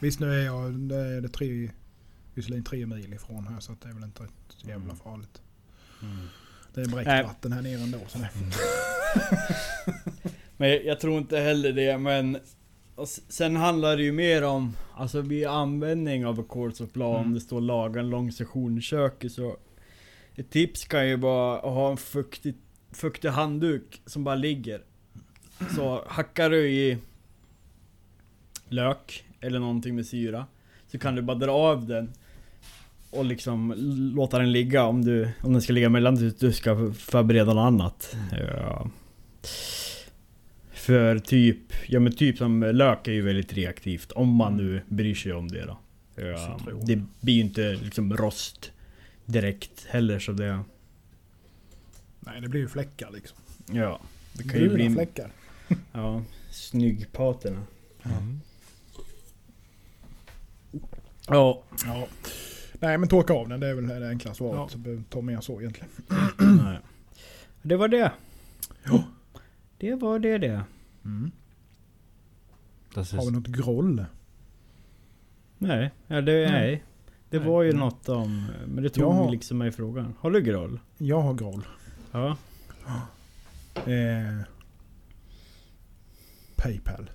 [0.01, 1.71] Visst nu är jag det är det tre,
[2.35, 4.97] visserligen tre mil ifrån här så att det är väl inte så jävla Mm.
[4.97, 5.43] farligt.
[6.03, 6.27] Mm.
[6.75, 7.23] Det är bräckt Nej.
[7.23, 7.99] vatten här nere ändå.
[8.09, 8.31] Så det.
[10.57, 12.39] Men jag, jag tror inte heller det men
[12.99, 17.27] och Sen handlar det ju mer om Alltså vid användning av kolstålsblad Mm.
[17.27, 19.57] om det står laga en lång session i köket så
[20.37, 22.55] Ett tips kan ju vara att ha en fuktig,
[22.93, 24.81] fuktig handduk som bara ligger
[25.77, 26.99] Så hackar du i
[28.69, 30.47] Lök eller någonting med syra
[30.87, 32.13] Så kan du bara dra av den
[33.11, 33.75] Och liksom
[34.17, 37.67] låta den ligga om du Om den ska ligga mellan du, du ska förbereda något
[37.67, 38.17] annat
[38.57, 38.91] ja.
[40.89, 45.15] För typ, ja men typ som lök är ju väldigt reaktivt om man nu bryr
[45.15, 45.79] sig om det då.
[46.15, 48.73] Ja, det blir ju inte liksom rost
[49.25, 50.61] direkt heller så det...
[52.21, 53.39] Nej det blir ju fläckar liksom.
[53.73, 54.01] Ja.
[54.33, 54.95] Det kan ju Bruna bli...
[54.95, 55.31] fläckar.
[55.93, 57.63] Ja, snyggpaterna.
[58.05, 58.41] Mm.
[61.27, 61.63] Ja.
[61.87, 62.09] Ja.
[62.73, 64.57] Nej men torka av den det är väl det enkla svaret.
[64.57, 64.69] Ja.
[64.69, 65.91] Så behöver ta mer så egentligen.
[66.65, 66.79] Nej.
[67.63, 68.13] Det var det.
[68.85, 69.05] Ja.
[69.79, 70.63] Det var det det.
[71.09, 71.31] Mm.
[72.95, 74.05] Das Har vi något groll?
[75.59, 76.51] Nej, ja, det, Nej.
[76.53, 76.85] nej.
[77.31, 77.49] Det Nej.
[77.49, 77.81] var ju Mm.
[77.81, 78.47] något om...
[78.67, 80.15] Men det tog Jag har- liksom i frågan.
[80.21, 80.81] Har du groll?
[80.99, 81.67] Jag har groll.
[82.13, 82.37] Ja.
[83.75, 84.41] Eh,
[86.57, 87.11] Paypal.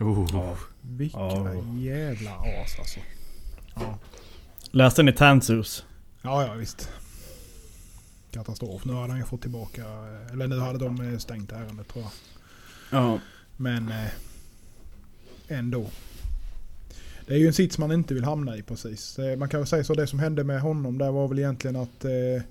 [0.00, 0.56] oh.
[0.80, 1.64] Vilka Ja.
[1.76, 3.00] jävla as alltså.
[3.74, 3.98] Ja.
[4.70, 5.86] Läste ni Tansus?
[6.22, 6.88] ja, ja visst.
[8.30, 8.84] Katastrof.
[8.84, 9.84] Nu hade han ju fått tillbaka,
[10.32, 12.12] eller nu hade de eh, stängt ärendet tror jag.
[12.90, 13.18] Ja.
[13.56, 14.06] Men eh,
[15.48, 15.86] ändå.
[17.26, 19.18] Det är ju en sits man inte vill hamna i precis.
[19.18, 21.76] Eh, Man kan väl säga så det som hände med honom där var väl egentligen
[21.76, 22.04] att...
[22.04, 22.42] Eh,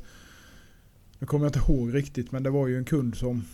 [1.20, 3.46] nu kommer jag inte ihåg riktigt men det var ju en kund som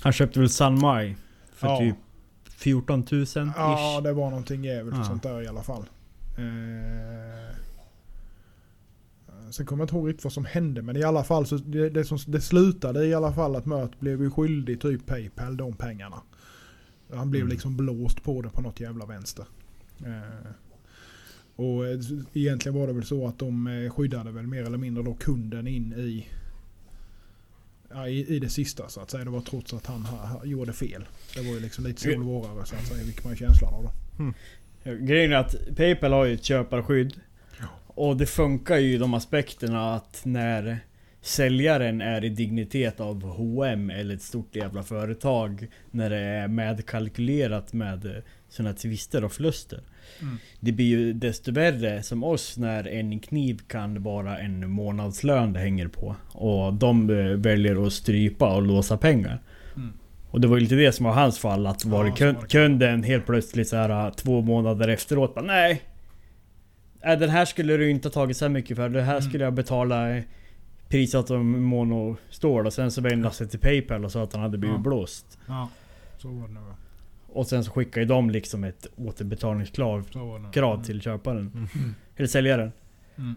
[0.00, 1.16] Han köpte väl San Mai
[1.54, 1.78] för Ja.
[1.78, 1.96] typ
[2.56, 3.36] 14 000 ish.
[3.56, 5.04] Ja, det var någonting jävligt Ja.
[5.04, 5.84] sånt där i alla fall.
[6.38, 7.56] Eh,
[9.50, 11.90] sen kommer jag inte ihåg riktigt vad som hände men i alla fall så det,
[11.90, 15.76] det, som, det slutade i alla fall att Mört blev ju skyldig typ Paypal de
[15.76, 16.22] pengarna.
[17.14, 17.52] Han blev Mm.
[17.52, 19.44] liksom blåst på det på något jävla vänster.
[20.06, 20.50] Eh,
[21.56, 21.98] och eh,
[22.32, 25.66] egentligen var det väl så att de eh, skyddade väl mer eller mindre då kunden
[25.66, 26.26] in i
[27.90, 29.24] Ja, i, i det sista så att säga.
[29.24, 31.04] Det var trots att han ha, gjorde fel.
[31.34, 33.04] Det var ju liksom lite solvårare så att säga.
[33.04, 34.32] Vilket man ju känslan av då.
[35.00, 37.20] Grejen är att Paypal har ju ett köparskydd.
[37.94, 40.78] Och det funkar ju i de aspekterna att när
[41.20, 45.66] säljaren är i dignitet av H&M eller ett stort jävla företag.
[45.90, 49.80] När det är medkalkylerat med sådana tvister och förluster.
[50.20, 50.38] Mm.
[50.60, 55.60] Det blir ju desto värre som oss när en kniv kan vara en månadslön det
[55.60, 56.16] hänger på.
[56.32, 59.42] Och de eh, väljer att strypa och låsa pengar.
[59.76, 59.92] Mm.
[60.30, 61.66] Och det var ju lite det som var hans fall.
[61.66, 65.82] Att var Ja, var kunden helt plötsligt så här två månader efteråt bara nej.
[67.04, 68.88] Äh, den här skulle du inte ha tagit så mycket för.
[68.88, 69.22] Det här Mm.
[69.22, 70.22] skulle jag betala
[70.88, 72.66] prisat om monostål.
[72.66, 74.82] Och sen så vände han sig till Paypal och sa att han hade blivit Ja.
[74.82, 75.38] blåst.
[75.46, 75.68] Ja,
[76.18, 76.64] så var det nog.
[77.28, 80.08] Och sen så skickade ju de liksom ett återbetalningskrav
[80.52, 80.84] krav Mm.
[80.84, 81.50] till köparen.
[81.74, 81.94] Mm.
[82.16, 82.72] Eller säljaren.
[83.16, 83.34] Mm.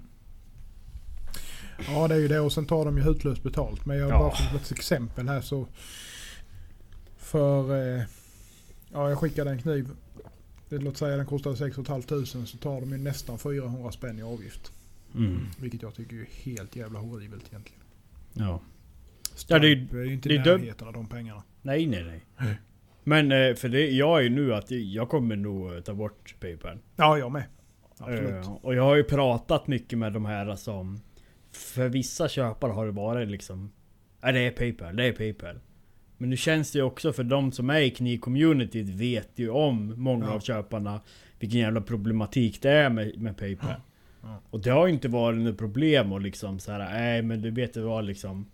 [1.88, 3.86] Ja det är ju det och sen tar de ju hutlöst betalt.
[3.86, 4.20] Men jag Ja.
[4.20, 5.65] bara för ett exempel här så.
[7.18, 8.03] För eh,
[8.93, 9.88] ja jag skickade en kniv.
[10.70, 14.24] Det, låt säga den kostade 6 500 så tar de ju nästan 400 spänn i
[14.24, 14.72] avgift.
[15.15, 15.39] Mm.
[15.59, 17.82] Vilket jag tycker är helt jävla horribelt egentligen.
[18.34, 18.61] Ja.
[19.47, 21.43] Ja, det är ju- inte i närheten av de pengarna.
[21.61, 22.03] Nej nej
[22.38, 22.57] nej.
[23.03, 26.36] Men eh, för det, jag är ju nu att jag kommer nog eh, ta bort
[26.39, 26.78] Paypal.
[26.95, 27.43] Ja jag med.
[27.97, 28.45] Absolut.
[28.45, 30.99] Eh, och jag har ju pratat mycket med de här som...
[31.51, 33.72] För vissa köpare har det varit liksom...
[34.22, 35.59] Ja det är Paypal, det är Paypal.
[36.18, 39.93] Men nu känns det ju också för de som är i knivcommunityt vet ju om
[39.97, 40.32] många Ja.
[40.32, 41.01] av köparna
[41.39, 43.74] vilken jävla problematik det är med, med Paypal.
[44.22, 44.41] Ja.
[44.49, 47.51] Och det har ju inte varit något problem och liksom så här, nej men du
[47.51, 48.45] vet det var liksom...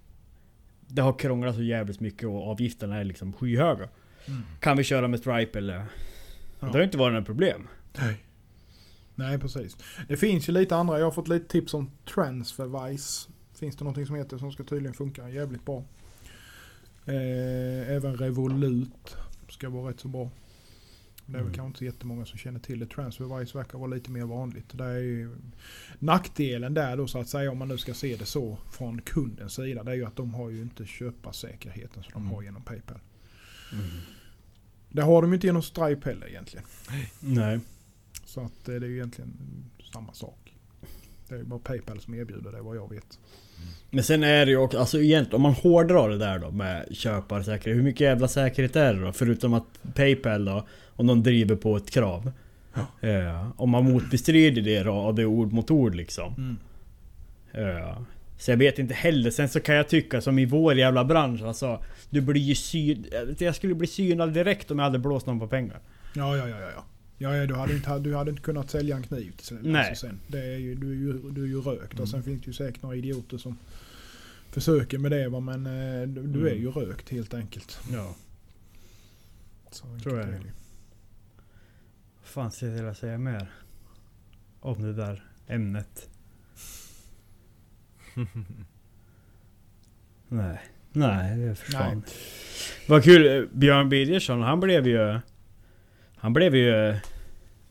[0.87, 3.89] Det har krånglat så jävligt mycket och avgifterna är liksom skyhöga.
[4.25, 4.41] Mm.
[4.59, 5.73] Kan vi köra med Stripe eller?
[5.75, 5.85] Ja.
[6.59, 7.67] Det har ju inte varit något problem.
[7.99, 8.17] Nej.
[9.15, 9.77] Nej precis.
[10.07, 10.97] Det finns ju lite andra.
[10.99, 13.29] Jag har fått lite tips om Transferwise.
[13.59, 15.83] Finns det någonting som heter som ska tydligen funka jävligt bra.
[17.05, 19.17] Eh, även Revolut
[19.49, 20.31] ska vara rätt så bra.
[21.25, 21.53] Det är väl Mm.
[21.53, 22.85] kanske inte jättemånga som känner till det.
[22.85, 24.65] Transferwise verkar vara lite mer vanligt.
[24.71, 25.35] Det är ju
[25.99, 29.53] nackdelen där då så att säga om man nu ska se det så från kundens
[29.53, 29.83] sida.
[29.83, 32.31] Det är ju att de har ju inte köparsäkerheten som de Mm.
[32.35, 32.99] har genom Paypal.
[34.89, 36.65] Det har de ju inte genom Stripe heller egentligen.
[37.19, 37.59] Nej.
[38.25, 39.33] Så att eh, det är ju egentligen
[39.93, 40.55] samma sak.
[41.27, 43.19] Det är ju bara Paypal som erbjuder det vad jag vet.
[43.89, 46.87] Men sen är det ju också, alltså egentligen om man hårdrar det där då med
[46.91, 47.77] köparsäkerhet.
[47.77, 49.11] Hur mycket jävla säkerhet är det då?
[49.11, 52.31] Förutom att Paypal då, om de driver på ett krav.
[53.01, 56.57] Eh, om man motbestrider det då, och det är ord mot ord liksom.
[57.51, 57.97] Eh,
[58.37, 59.31] så jag vet inte heller.
[59.31, 61.83] Sen så kan jag tycka som i vår jävla bransch alltså.
[62.09, 63.05] Du blir ju syn...
[63.37, 65.79] Jag skulle bli synad direkt om jag hade blåst någon på pengar.
[66.13, 66.85] Ja, ja, ja, ja.
[67.23, 67.35] Ja.
[67.35, 69.59] Ja, du, hade inte, du hade inte kunnat sälja en kniv till sen.
[69.63, 69.89] Nej.
[69.89, 70.19] Alltså sen.
[70.27, 72.03] Det är ju, du, är ju, du är ju rökt Mm.
[72.03, 73.57] och sen finns det ju säkert några idioter som
[74.49, 75.39] försöker med det va?
[75.39, 76.63] men eh, du, du är Mm.
[76.63, 77.79] ju rökt helt enkelt.
[77.91, 78.15] Ja.
[79.71, 80.51] Så Tror jag enkelt det.
[82.23, 83.47] fan ska jag vilja säga mer?
[84.59, 86.09] Om det där ämnet.
[90.27, 90.59] Nej.
[90.91, 91.97] Nej, det försvann.
[91.97, 92.15] Nej.
[92.87, 93.37] Vad kul.
[93.37, 95.19] eh, Björn Birgersson, han blev ju...
[96.15, 96.95] Han blev ju...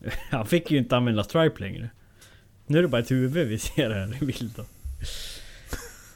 [0.31, 1.89] Han fick ju inte använda Stripe längre.
[2.67, 4.65] Nu är det bara ett huvud vi ser här i bilden.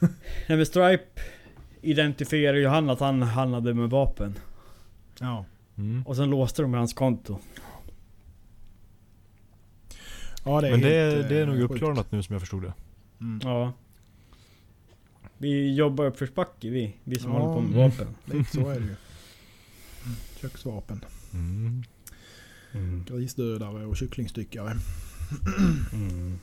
[0.48, 1.04] Nej men Stripe
[1.82, 4.34] identifierar ju han att han handlade med vapen.
[5.20, 5.44] Ja.
[5.78, 6.02] Mm.
[6.06, 7.38] Och sen låste de hans konto.
[10.44, 11.70] ja, det Men det är, det är eh, nog sjukt.
[11.70, 12.72] uppklarnat nu som jag förstod det.
[13.20, 13.40] Mm.
[13.44, 13.72] Ja.
[15.38, 16.96] Vi jobbar uppförsbacke vi.
[17.04, 17.38] Vi som Ja.
[17.38, 18.14] håller på med vapen.
[18.24, 18.94] Lite så är det ju.
[20.04, 20.16] Mm.
[20.40, 21.82] Köksvapen, Mm.
[22.74, 23.04] Mm.
[23.08, 24.76] grisdödare och kycklingstyckare.
[25.92, 26.38] Mm.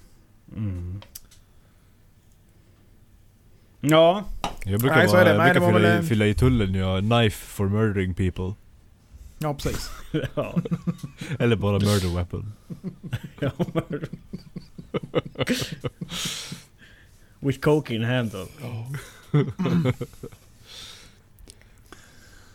[0.55, 1.01] Mm.
[3.81, 4.25] Ja.
[4.65, 5.35] Jag brukar, Nej, så är bara, det.
[5.45, 8.53] Jag det brukar var fylla, i, en- fylla i tullen har knife for murdering people.
[9.39, 9.89] Ja, precis.
[10.35, 10.55] ja.
[11.39, 12.53] Eller bara murder weapon.
[13.39, 14.05] ja men-
[17.39, 18.47] With coke in hand då.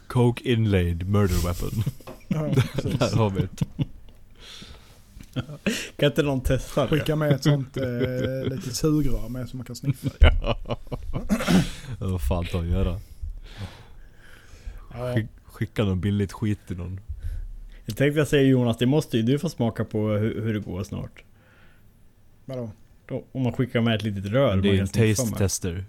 [0.06, 1.84] Coke inlaid murder weapon.
[2.30, 2.98] Ja, precis.
[2.98, 3.64] Där har vi det.
[5.96, 6.88] Kan inte någon testa det?
[6.88, 7.84] Skicka med ett sånt eh,
[8.44, 10.10] litet sugrör med som man kan sniffa i.
[10.20, 10.78] Ja.
[11.98, 13.00] Vad fan tar göra?
[14.92, 15.14] Ja.
[15.14, 17.00] Skick, skicka någon billigt skit till någon.
[17.86, 20.84] Jag tänkte säga Jonas, det måste ju du få smaka på hur, hur det går
[20.84, 21.24] snart.
[22.44, 22.70] Vadå?
[23.06, 24.56] Då, om man skickar med ett litet rör.
[24.56, 25.84] Det är ju en taste tester.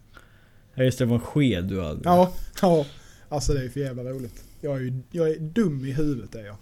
[0.76, 2.02] Ja just det, det var en sked du hade.
[2.04, 2.86] Ja, ja.
[3.30, 4.44] Alltså det är för jävla roligt.
[4.62, 6.56] Jag är ju jag är dum i huvudet är jag.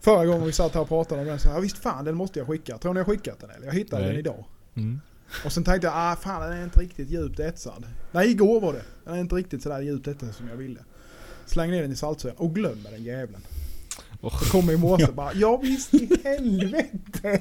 [0.00, 2.38] Förra gången vi satt här och pratade om den så ja visst fan den måste
[2.38, 2.78] jag skicka.
[2.78, 3.66] Tror ni jag skickat den eller?
[3.66, 4.10] Jag hittade Nej.
[4.10, 4.44] den idag.
[4.74, 5.00] Mm.
[5.44, 7.84] Och sen tänkte jag, ah fan den är inte riktigt djupt etsad.
[8.12, 8.82] Nej igår var det.
[9.04, 10.80] Den är inte riktigt sådär djupt etsad som jag ville.
[11.46, 13.42] Släng ner den i saltsöjan och glömmer den jäveln.
[14.20, 14.50] Oh.
[14.50, 17.40] Kommer i morse bara, ja visst i helvete.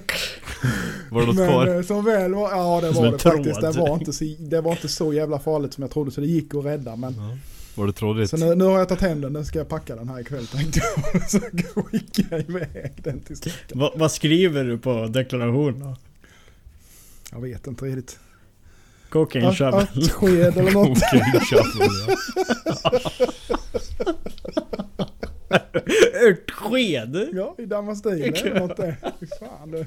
[1.11, 1.67] Var det något Men kvar?
[1.75, 3.61] eh, som väl var, ja det Som var det faktiskt.
[3.61, 6.27] Det var, inte så, det var inte så jävla farligt som jag trodde så det
[6.27, 6.95] gick att rädda.
[6.95, 7.37] Men Ja.
[7.75, 8.29] Var det trådigt?
[8.29, 10.47] så nu, nu har jag tagit hem den, den ska jag packa den här ikväll
[10.47, 10.79] tänkte
[11.13, 11.29] jag.
[11.29, 13.79] Så skickar jag iväg den till Stockholm.
[13.79, 15.95] Va, vad skriver du på deklarationen?
[17.31, 18.19] Jag vet inte riktigt.
[19.09, 19.87] Cocaine Ört- shovel.
[19.97, 20.97] Örtsked eller något.
[20.97, 22.17] Okej, shuffle, ja.
[26.27, 27.29] Örtsked?
[27.33, 28.95] Ja, i damastil eller något där.
[29.19, 29.85] Fy fan du.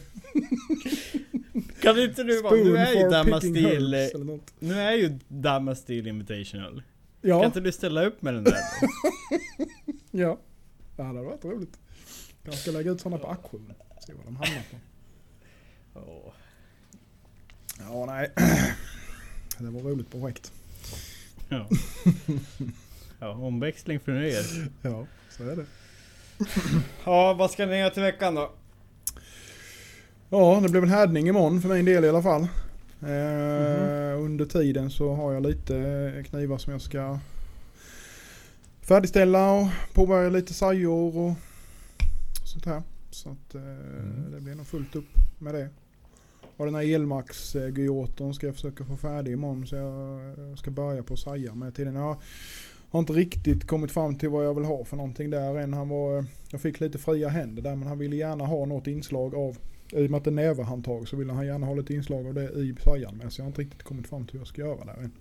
[1.83, 2.55] Kan inte du vara...
[2.55, 4.11] Nu är ju Damastil...
[4.59, 6.83] Nu är ju Damastil Invitational.
[7.27, 8.57] Kan Ja, inte du ställa upp med den där
[10.11, 10.39] ja.
[10.97, 11.79] Det hade varit roligt.
[12.43, 13.73] Jag ska lägga ut sådana på auktion.
[14.07, 14.77] Se vad de hamnar på.
[15.95, 16.33] Åh.
[17.79, 18.31] Ja, nej.
[19.59, 20.53] Det var roligt projekt.
[21.49, 21.69] Ja.
[23.19, 24.71] ja, omväxling för er.
[24.83, 25.67] Ja, så är det.
[27.05, 28.53] Ja, vad ska ni göra till veckan då?
[30.29, 32.49] Ja, det blir väl härdning imorgon för min del i alla fall.
[33.03, 37.19] Eh, Under tiden så har jag lite knivar som jag ska
[38.81, 41.35] färdigställa och påbörja lite sajor och
[42.45, 42.83] sånt här.
[43.11, 43.63] Så att eh,
[44.33, 45.69] det blir nog fullt upp med det.
[46.57, 50.57] Och den här Elmax eh, Gyoton ska jag försöka få färdig imorgon så jag eh,
[50.57, 51.95] ska börja på saja med tiden.
[51.95, 52.17] Jag
[52.91, 55.73] har inte riktigt kommit fram till vad jag vill ha för någonting där än.
[55.73, 58.87] Han var, eh, jag fick lite fria händer där men han ville gärna ha något
[58.87, 59.57] inslag av
[59.93, 62.35] i och med att det är näverhandtag så vill han gärna ha lite inslag av
[62.35, 63.33] det i sajan med.
[63.33, 65.13] Så jag har inte riktigt kommit fram till hur jag ska göra där än.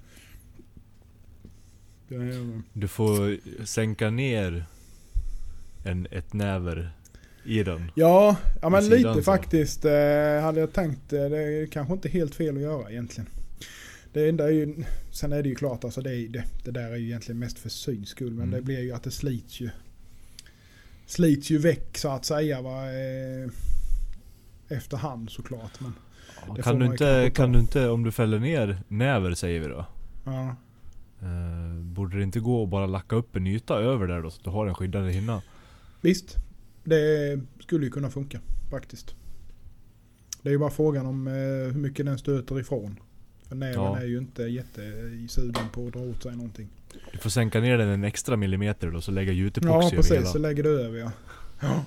[2.09, 4.65] Är, Du får sänka ner
[5.85, 6.91] en, ett näver
[7.45, 7.91] i den.
[7.95, 9.21] ja, ja men lite så.
[9.21, 9.91] faktiskt eh,
[10.41, 11.13] hade jag tänkt.
[11.13, 13.29] Eh, det är kanske inte helt fel att göra egentligen.
[14.13, 16.91] Det enda är ju, sen är det ju klart alltså det, är, det, det där
[16.91, 18.33] är ju egentligen mest för syns skull.
[18.33, 18.51] Men Mm.
[18.51, 19.69] det blir ju att det slits ju.
[21.05, 22.83] Slits ju väck så att säga va.
[22.93, 23.49] Eh,
[24.69, 25.79] efterhand såklart.
[25.79, 25.93] Men,
[26.47, 29.85] får Kan du, inte, kan du inte, om du fäller ner näver säger vi då.
[30.25, 30.55] ja.
[31.21, 34.37] Eh, borde det inte gå att bara lacka upp en yta över där då så
[34.37, 35.41] att du har en skyddande hinna?
[36.01, 36.35] Visst,
[36.83, 38.39] det skulle ju kunna funka
[38.71, 39.15] faktiskt.
[40.41, 41.33] Det är ju bara frågan om eh,
[41.73, 42.99] hur mycket den stöter ifrån.
[43.47, 43.97] För näven Ja.
[43.99, 46.69] är ju inte jättesugen på att dra åt sig någonting.
[47.11, 50.11] Du får sänka ner den en extra millimeter då så lägga Ja gjutepoxy över precis,
[50.11, 50.25] hela.
[50.25, 51.11] så lägger du över ja.
[51.59, 51.83] ja.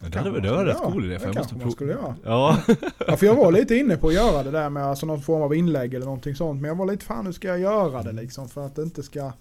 [0.00, 2.16] Det var skulle rätt cool idé Det för jag måste man skulle göra.
[2.24, 2.58] Ja.
[3.06, 3.16] ja.
[3.16, 5.54] för jag var lite inne på att göra det där med alltså någon form av
[5.54, 6.60] inlägg eller någonting sånt.
[6.60, 9.02] Men jag var lite fan hur ska jag göra det liksom för att det inte
[9.02, 9.32] ska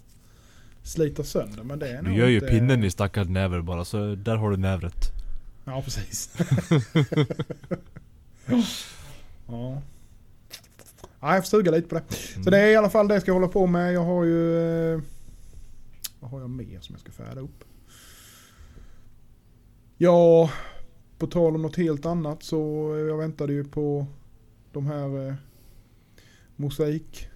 [0.84, 1.64] slita sönder.
[1.64, 2.48] Men det är Du gör ju inte...
[2.48, 5.12] pinnen i stackars näver bara så där har du nävret.
[5.66, 6.38] Ja precis.
[9.48, 9.82] ja.
[11.20, 12.04] Ja, jag får suga lite på det.
[12.34, 12.44] Mm.
[12.44, 13.94] Så det är i alla fall det jag ska hålla på med.
[13.94, 14.58] Jag har ju...
[14.94, 15.02] eh,
[16.20, 17.64] Vad har jag mer som jag ska färda upp?
[19.98, 20.50] Ja,
[21.18, 24.08] på tal om något helt annat så eh, jag väntade ju på
[24.74, 25.34] de här eh,
[26.56, 27.28] mosaik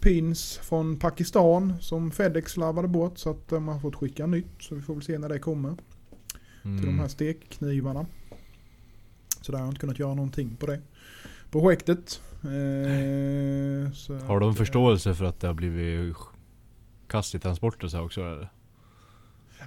[0.00, 4.46] pins från Pakistan som Fedex slarvade bort så att de har fått skicka nytt.
[4.62, 5.70] Så vi får väl se när det kommer
[6.62, 6.98] till de Mm.
[6.98, 8.06] här stekknivarna.
[9.40, 10.80] Så där har jag inte kunnat göra någonting på det
[11.50, 12.20] projektet.
[12.42, 12.48] Eh,
[14.26, 16.16] Har de att, eh, förståelse för att det har blivit
[17.08, 18.48] kast i transporter så här också eller?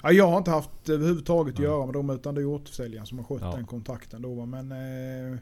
[0.04, 1.68] Ja, jag har inte haft överhuvudtaget att Nej.
[1.68, 3.52] göra med dem utan det är återförsäljaren som har skött Ja.
[3.56, 4.46] den kontakten då.
[4.46, 5.38] Men eh,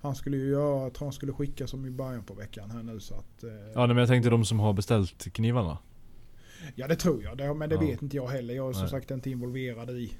[0.00, 2.82] han skulle ju göra, jag tror han skulle skicka som i början på veckan här
[2.82, 3.44] nu så att...
[3.44, 5.78] Eh, Ja nej, men jag tänkte de som har beställt knivarna.
[6.74, 7.80] Ja det tror jag, det, men det Ja.
[7.80, 8.54] vet inte jag heller.
[8.54, 8.90] Jag är som Nej.
[8.90, 10.12] sagt inte involverad i,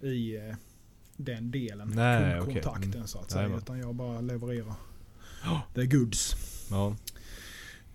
[0.00, 0.54] i eh,
[1.16, 1.92] den delen.
[1.94, 2.94] Nej, Kundkontakten okej.
[2.94, 3.06] Mm.
[3.06, 3.42] så att säga.
[3.42, 3.58] Jajamän.
[3.62, 4.74] Utan jag bara levererar
[5.44, 5.62] Ja.
[5.74, 6.36] the goods.
[6.70, 6.96] Ja.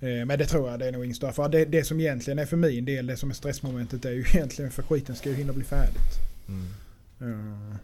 [0.02, 1.34] Eh, Men det tror jag, det är nog ingen större.
[1.34, 4.20] För det, det som egentligen är för min del, det som är stressmomentet är ju
[4.34, 6.20] egentligen för skiten ska ju hinna bli färdigt.
[6.48, 6.68] Mm.
[7.22, 7.76] Eh,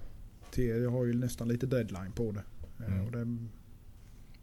[0.51, 2.39] till, jag har ju nästan lite deadline på det.
[2.39, 3.05] Eh, Mm.
[3.05, 3.47] Och det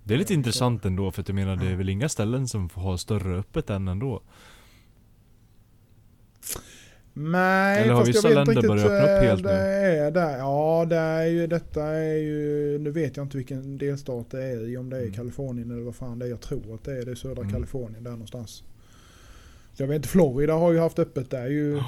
[0.05, 2.69] Det är lite intressant ändå för att jag menar det är väl inga ställen som
[2.69, 4.23] får ha större öppet än ändå.
[7.17, 9.49] Nej, Eller har vissa länder börjat öppna upp eh, helt nu?
[9.49, 10.39] det är där.
[10.39, 12.79] Ja, det är ju, detta är ju...
[12.79, 14.77] Nu vet jag inte vilken delstat det är i.
[14.77, 15.15] Om det är Mm.
[15.15, 16.31] Kalifornien eller vad fan det är.
[16.31, 17.53] Jag tror att det är det södra Mm.
[17.53, 18.63] Kalifornien där någonstans.
[19.77, 21.81] Jag vet inte, Florida har ju haft öppet där ju.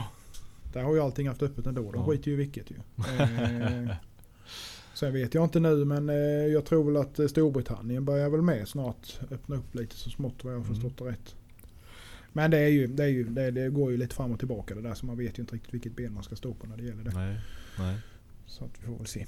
[0.72, 1.92] Där har ju allting haft öppet ändå.
[1.92, 2.06] De Ja.
[2.10, 2.74] skiter ju i vilket ju.
[3.20, 3.94] Eh,
[4.94, 6.16] Sen vet jag inte nu men eh,
[6.52, 10.52] jag tror väl att Storbritannien börjar väl med snart öppna upp lite så smått vad
[10.52, 10.74] jag har Mm.
[10.74, 11.34] förstått det rätt.
[12.36, 14.74] Men det, är ju, det, är ju, det, det går ju lite fram och tillbaka
[14.74, 16.76] det där så man vet ju inte riktigt vilket ben man ska stå på när
[16.76, 17.10] det gäller det.
[17.14, 17.40] Nej,
[17.78, 17.96] nej.
[18.46, 19.26] Så att vi får väl se.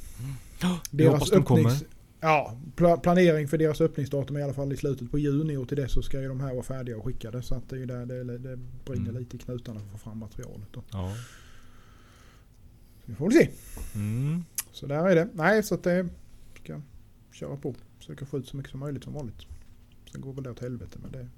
[0.90, 1.72] Vi hoppas de kommer.
[2.20, 5.68] Ja, pla- planering för deras öppningsdatum är i alla fall i slutet på juni och
[5.68, 7.42] till det så ska ju de här vara färdiga och skickade.
[7.42, 9.16] Så att det är där det, det brinner Mm.
[9.22, 10.68] lite i knutarna för att få fram materialet.
[10.72, 10.82] Då.
[10.92, 11.14] Ja.
[13.04, 13.50] Vi får väl se.
[13.94, 14.44] Mm.
[14.72, 15.28] Så där är det.
[15.34, 16.08] Nej, så att det
[16.62, 16.80] ska
[17.32, 17.74] köra på.
[17.98, 19.40] Försöka få ut så mycket som möjligt som vanligt.
[20.12, 21.28] Sen går väl det åt helvete men det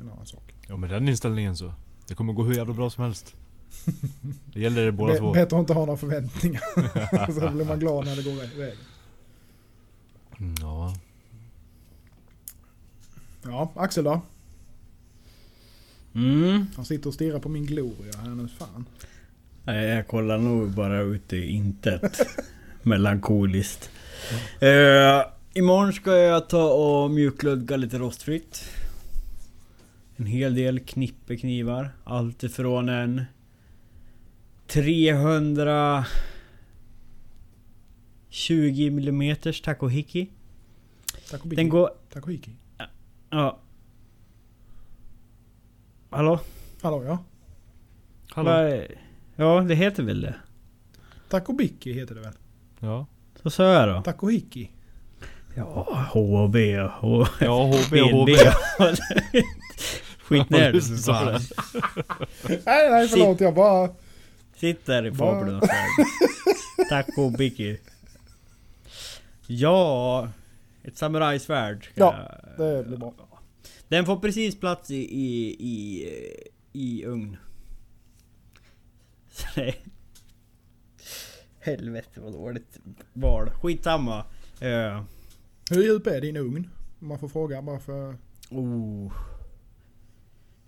[0.00, 0.54] en annan sak.
[0.68, 1.72] Ja med den inställningen så.
[2.08, 3.34] Det kommer gå hur jävla bra som helst.
[4.54, 5.32] Det gäller det båda Be- två.
[5.32, 6.62] bättre att inte ha några förväntningar.
[7.40, 8.76] så blir man glad när det går vä- vägen.
[10.38, 10.94] Mm, Ja.
[13.42, 14.20] Ja, Axel då?
[16.14, 16.66] Mm.
[16.76, 18.48] Han sitter och stirrar på min gloria här nu.
[18.58, 18.84] Fan.
[19.64, 22.20] Nej, jag kollar nog bara ut i intet.
[22.82, 23.90] Melankoliskt.
[24.62, 25.22] Uh,
[25.54, 28.64] imorgon ska jag ta och mjuklugga lite rostfritt.
[30.20, 31.90] En hel del knippeknivar.
[32.04, 33.24] Allt ifrån en
[34.66, 36.04] 320
[38.90, 40.30] mm takohiki.
[41.30, 41.56] Takohiki.
[41.56, 41.90] Den går...
[42.12, 42.50] Takohiki.
[43.30, 43.58] Ja.
[46.10, 46.40] Hallå?
[46.82, 47.24] Hallå ja.
[48.30, 48.84] Hallå.
[49.36, 50.34] Ja, det heter väl det?
[51.28, 52.34] Takobiki heter det väl?
[52.80, 53.06] Ja.
[53.42, 54.02] Så sa jag då.
[54.02, 54.70] Takohiki.
[55.54, 56.56] Ja, HB
[57.00, 57.28] och...
[57.40, 58.30] Ja, HB och HB.
[60.30, 61.30] Skit ner dig bara.
[61.32, 61.40] det.
[62.66, 63.40] Nej, nej förlåt.
[63.40, 63.90] Jag bara...
[64.56, 65.62] Sitt där i värld.
[66.88, 67.78] Taco Biki.
[69.46, 70.28] Ja,
[70.82, 71.88] ett samurajsvärd.
[71.94, 72.14] Ja,
[72.58, 73.14] det blir bra.
[73.88, 76.08] Den får precis plats i, i, i,
[76.72, 77.36] i ugn.
[79.32, 79.74] Så det-
[81.60, 82.78] Helvete vad dåligt
[83.12, 83.50] val.
[83.50, 84.24] Skitsamma.
[84.62, 85.02] Uh,
[85.70, 86.70] Hur djup är din ugn?
[87.00, 88.16] Om man får fråga bara för...
[88.50, 89.12] oh.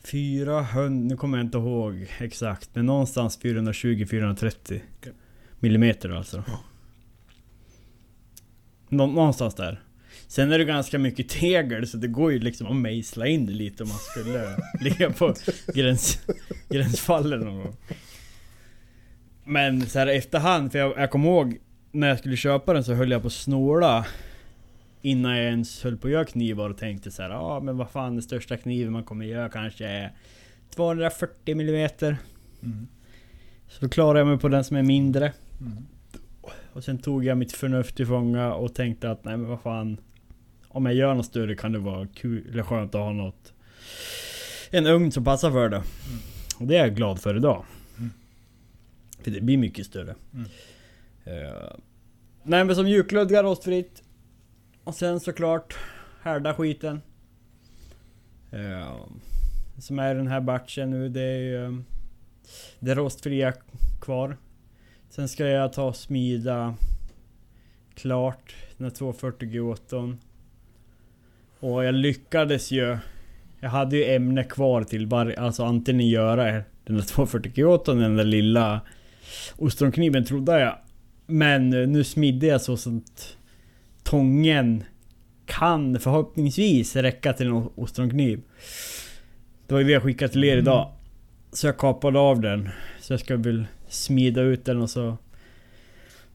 [0.05, 5.13] 400, nu kommer jag inte ihåg exakt, men någonstans 420-430 Okej.
[5.59, 6.45] millimeter alltså.
[8.89, 9.83] Nå, någonstans där.
[10.27, 13.53] Sen är det ganska mycket tegel så det går ju liksom att mejsla in det
[13.53, 15.35] lite om man skulle ligga på
[15.75, 16.21] gräns,
[16.69, 17.77] gränsfallen någon gång.
[19.45, 21.59] Men så här efterhand, för jag, jag kommer ihåg
[21.93, 24.07] när jag skulle köpa den så höll jag på att snåla
[25.03, 27.77] Innan jag ens höll på att göra knivar och tänkte så här, ja ah, men
[27.77, 30.13] vad fan den största kniven man kommer göra kanske är
[30.71, 31.91] 240 mm.
[32.63, 32.87] Mm.
[33.69, 35.33] Så då klarade jag mig på den som är mindre.
[35.61, 35.87] Mm.
[36.73, 39.97] Och sen tog jag mitt förnuft till fånga och tänkte att nej men vad fan.
[40.69, 43.53] Om jag gör något större kan det vara kul eller skönt att ha något.
[44.71, 45.83] En ugn som passar för det.
[46.59, 47.65] Och det är jag glad för idag.
[47.99, 48.11] Mm.
[49.23, 50.15] För det blir mycket större.
[50.35, 50.47] Mm.
[51.25, 51.77] Eh,
[52.43, 54.03] nej men som mjuklödga rostfritt.
[54.85, 55.79] Och sen såklart
[56.23, 57.01] härda skiten.
[58.51, 58.97] Eh,
[59.79, 61.73] som är den här batchen nu det är ju eh,
[62.79, 63.53] det rostfria
[64.01, 64.37] kvar.
[65.11, 66.75] Sen ska jag ta och smida
[67.95, 70.17] klart den här 240 G8.
[71.61, 72.99] Och jag lyckades ju.
[73.61, 76.45] Jag hade ju ämne kvar till varje, alltså antingen göra
[76.85, 78.81] den där 240 G8 den där lilla
[79.57, 80.79] ostronkniven trodde jag.
[81.27, 83.37] Men eh, nu smidde jag så att
[84.13, 84.85] tången
[85.47, 88.43] kan förhoppningsvis räcka till en ostronkniv.
[89.67, 90.93] Det var ju det jag skickade till er idag.
[91.53, 92.69] Så jag kapade av den.
[93.01, 95.17] Så jag ska väl smida ut den och så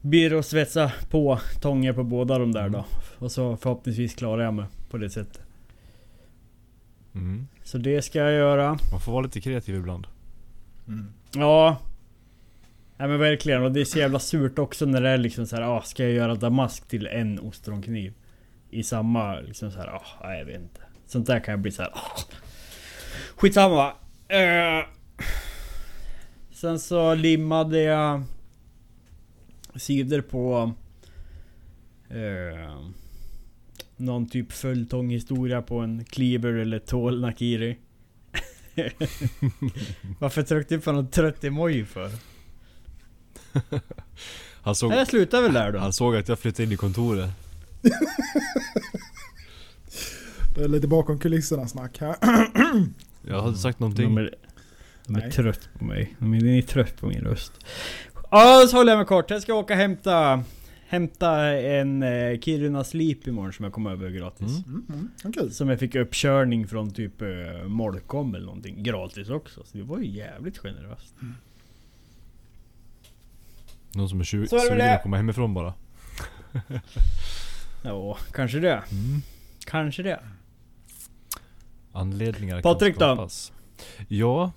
[0.00, 2.84] blir det att svetsa på tångar på båda de där då.
[3.18, 5.40] Och så förhoppningsvis klarar jag mig på det sättet.
[7.14, 7.46] Mm.
[7.62, 8.78] Så det ska jag göra.
[8.92, 10.06] Man får vara lite kreativ ibland.
[10.88, 11.12] Mm.
[11.34, 11.76] Ja.
[12.98, 13.62] Nej men verkligen.
[13.62, 16.02] Och det är så jävla surt också när det är liksom så här, ah, ska
[16.02, 18.12] jag göra damask till en ostronkniv?
[18.70, 20.80] I samma liksom så här, ah, nej, jag vet inte.
[21.06, 22.18] Sånt där kan jag bli så här, ah.
[23.36, 23.88] Skitsamma.
[23.88, 24.86] Uh,
[26.50, 28.22] sen så limmade jag
[29.76, 30.72] sidor på
[32.14, 32.90] uh,
[33.96, 37.78] någon typ följetonghistoria på en cleaver eller tål nakiri.
[40.18, 42.10] Varför tryckte du på någon trött emoji för?
[44.62, 45.78] Han såg, Nej, jag slutar väl där då.
[45.78, 47.30] han såg att jag flyttade in i kontoret.
[50.54, 52.16] Det är lite bakom kulisserna snack här.
[53.22, 54.16] Jag hade sagt De någonting.
[54.18, 54.34] är,
[55.06, 56.14] de är trött på mig.
[56.18, 57.52] De är, ni är trött på min röst.
[58.30, 59.30] Ja, så håller jag mig kort.
[59.30, 60.42] Jag ska åka och hämta
[60.88, 64.48] hämta en eh, Kiruna Sleep imorgon som jag kom över gratis.
[64.66, 64.68] Mm.
[64.68, 65.50] Mm, mm, ja, kul.
[65.52, 67.28] Som jag fick uppkörning från typ eh,
[67.66, 69.60] Molkom eller någonting gratis också.
[69.64, 71.14] Så det var ju jävligt generöst.
[73.92, 75.74] Någon som är tju- Så sugen att komma hemifrån bara.
[77.82, 78.72] Ja, kanske det.
[78.90, 79.22] Mm.
[79.66, 80.20] Kanske det.
[81.92, 82.98] Anledningar Patrik då?
[83.00, 83.52] kan skapas.
[84.08, 84.52] Ja.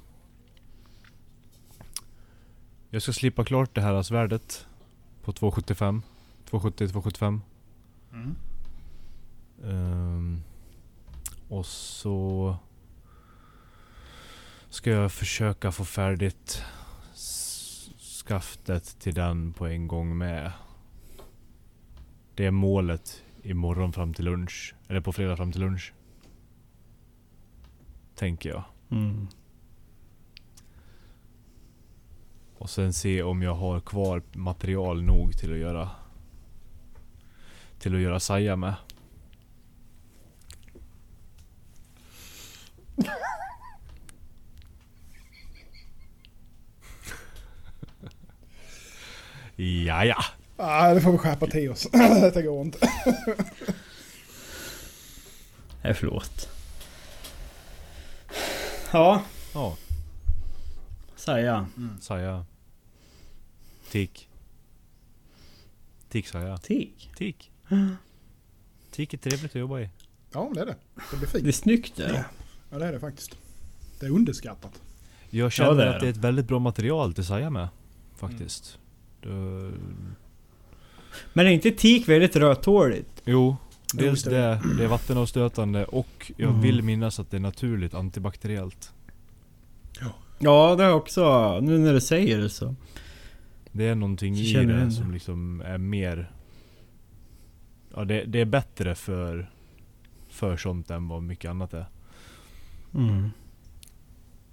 [2.90, 4.68] Jag ska slipa klart det här svärdet.
[5.24, 6.02] På 275.
[6.50, 7.40] 270-275.
[8.14, 8.36] Mm.
[9.66, 10.44] Ehm,
[11.50, 12.58] och så
[14.70, 16.64] ska jag försöka få färdigt
[18.26, 20.52] skaftet till den på en gång med.
[22.36, 24.76] Det är målet imorgon fram till lunch.
[24.88, 25.94] Eller på fredag fram till lunch.
[28.16, 28.64] Tänker jag.
[28.90, 29.28] Mm.
[32.58, 35.90] Och sen se om jag har kvar material nog till att göra
[37.80, 38.76] Till att göra saja med.
[49.56, 50.24] Ja, ja.
[50.58, 51.88] Ah, det får vi skärpa till oss.
[51.92, 52.78] Detta går inte.
[55.84, 56.50] Nej, förlåt.
[58.92, 59.24] Ja,
[59.54, 59.78] Ja,
[61.16, 61.68] säga.
[62.02, 62.46] saja.
[63.92, 64.30] Tik.
[66.10, 66.58] Tik saja.
[66.58, 67.10] Tik.
[67.18, 67.52] Tik.
[68.92, 69.90] Tik är trevligt att jobba i.
[70.34, 70.76] Ja, det är det.
[71.12, 71.56] Det blir Det är fint.
[71.56, 72.26] snyggt det.
[72.70, 73.38] Ja, det är det faktiskt.
[74.00, 74.82] Det är underskattat.
[75.30, 77.68] Jag känner det är att det är ett väldigt bra material till saja med.
[78.16, 78.78] Faktiskt.
[79.22, 79.72] Det-
[81.34, 83.22] Men är inte tik väldigt rödtåligt?
[83.26, 83.56] Jo,
[83.94, 84.60] dels det.
[84.78, 84.84] det.
[84.84, 86.62] Är vattenavstötande och jag Mm.
[86.62, 88.94] vill minnas att det är naturligt antibakteriellt.
[90.40, 91.60] Ja, det är också...
[91.60, 92.76] Nu när du säger det så.
[93.72, 94.92] Det är någonting i det det.
[94.92, 96.32] som liksom är mer...
[97.96, 99.50] Ja, det, det är bättre för,
[100.30, 101.86] för sånt än vad mycket annat är.
[102.96, 103.30] Mm.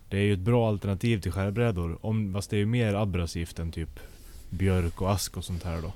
[0.09, 2.07] Det är ju ett bra alternativ till skärbrädor.
[2.07, 4.01] Om, fast det är ju mer abrasivt än typ
[4.51, 5.93] björk och ask och sånt här då.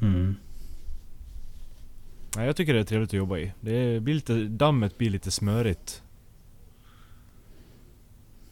[0.00, 0.34] Mm.
[2.36, 3.52] Nej, jag tycker det är trevligt att jobba i.
[3.60, 6.02] Det är, blir lite, dammet blir lite smörigt.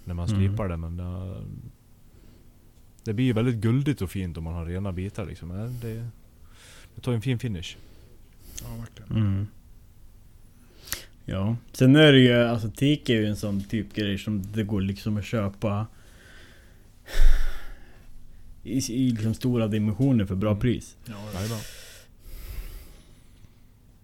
[0.04, 0.38] När man Mm.
[0.48, 1.42] slipar det men det,
[3.04, 5.48] det blir ju väldigt guldigt och fint om man har rena bitar liksom.
[5.48, 6.08] Men Det,
[6.94, 7.76] det tar en fin finish.
[8.62, 9.10] Ja, verkligen.
[9.26, 9.46] Mm.
[11.24, 14.62] Ja, sen är det ju, alltså teak är ju en sån typ grej som det
[14.64, 15.86] går liksom att köpa
[18.62, 20.60] i, i liksom stora dimensioner för bra Mm.
[20.60, 20.96] pris.
[21.04, 21.58] Ja, Jajamän.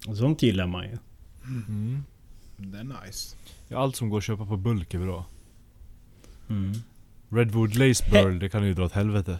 [0.06, 0.98] Och sånt gillar man ju.
[1.44, 2.04] Mm.
[2.56, 3.36] det är nice.
[3.68, 5.26] Ja, allt som går att köpa på bulk är bra.
[6.48, 6.72] Mm.
[7.28, 9.38] Redwood Lace Burl, det kan ju dra åt helvete.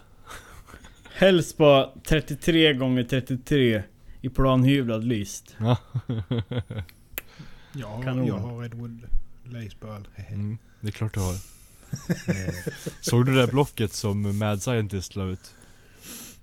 [1.13, 3.83] Helst på 33 gånger 33
[4.21, 5.55] i planhyvlad list.
[5.59, 5.77] Har,
[8.03, 8.27] Kanon.
[8.27, 9.01] jag har Redwood
[9.43, 10.07] Laceburl.
[10.29, 11.35] Mm, det är klart du har.
[12.27, 15.55] Eh, Såg du det där blocket som Mad Scientist la ut?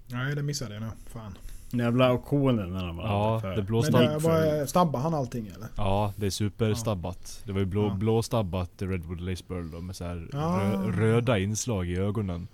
[0.06, 0.92] Nej, det missade jag nog.
[1.12, 1.38] Fan.
[1.70, 3.56] Den jävla auktionen när han var Ja, för.
[3.56, 4.22] det blåstabbat.
[4.22, 5.68] bara, stabbar han allting eller?
[5.76, 7.42] Ja, det är superstabbat.
[7.44, 7.94] Det var ju blå, Ja.
[7.94, 10.60] blåstabbat Redwood Lace Burl då med så här Ja.
[10.62, 12.48] rö, röda inslag i ögonen.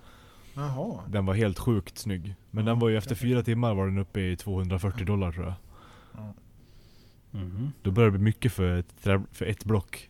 [0.55, 1.01] Jaha.
[1.09, 2.35] Den var helt sjukt snygg.
[2.51, 5.45] Men Ja, den var ju efter fyra timmar var den uppe i 240 dollar tror
[5.45, 5.55] jag.
[7.31, 7.73] Mhm.
[7.83, 8.87] Då börjar det bli mycket för ett,
[9.33, 10.09] för ett block.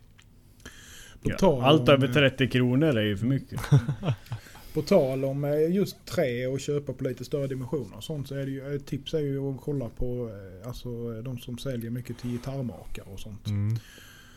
[1.23, 3.61] På Ja, tal allt om- över 30 kronor är ju för mycket.
[4.73, 8.35] På tal om eh, just trä och köpa på lite större dimensioner och sånt så
[8.35, 11.89] är det ju, ett tips är ju att kolla på eh, alltså, de som säljer
[11.91, 13.47] mycket till gitarrmakare och sånt.
[13.47, 13.77] Mm.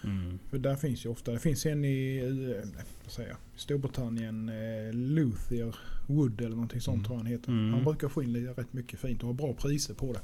[0.04, 0.38] Mm.
[0.50, 2.16] För där finns ju ofta, det finns en i
[2.56, 2.68] eh,
[3.04, 5.74] vad säger jag, Storbritannien, eh, Luther
[6.06, 7.04] Wood eller någonting sånt Mm.
[7.04, 7.48] tror jag han heter.
[7.48, 7.72] Mm.
[7.74, 10.18] Han brukar få in lite, rätt mycket fint och har bra priser på det.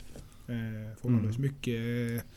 [0.53, 1.51] Eh, förhållandevis Mm.
[1.51, 1.75] mycket,
[2.23, 2.29] eh,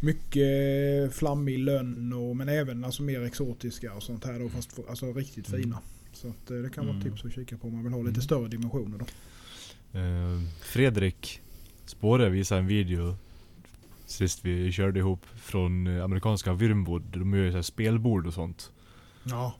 [0.00, 5.12] mycket flammig lönn och men även alltså mer exotiska och sånt här då fast alltså
[5.12, 5.62] riktigt Mm.
[5.62, 5.78] fina.
[6.12, 7.16] Så att, eh, det kan vara ett Mm.
[7.16, 8.22] tips att kika på om man vill ha lite Mm.
[8.22, 9.04] större dimensioner då.
[9.98, 11.40] Eh, Fredrik
[11.86, 13.16] Spåre visade en video
[14.08, 17.02] Sist vi körde ihop från eh, amerikanska Wyrmwood.
[17.02, 18.70] De gör ju så spelbord och sånt.
[19.24, 19.54] Ja.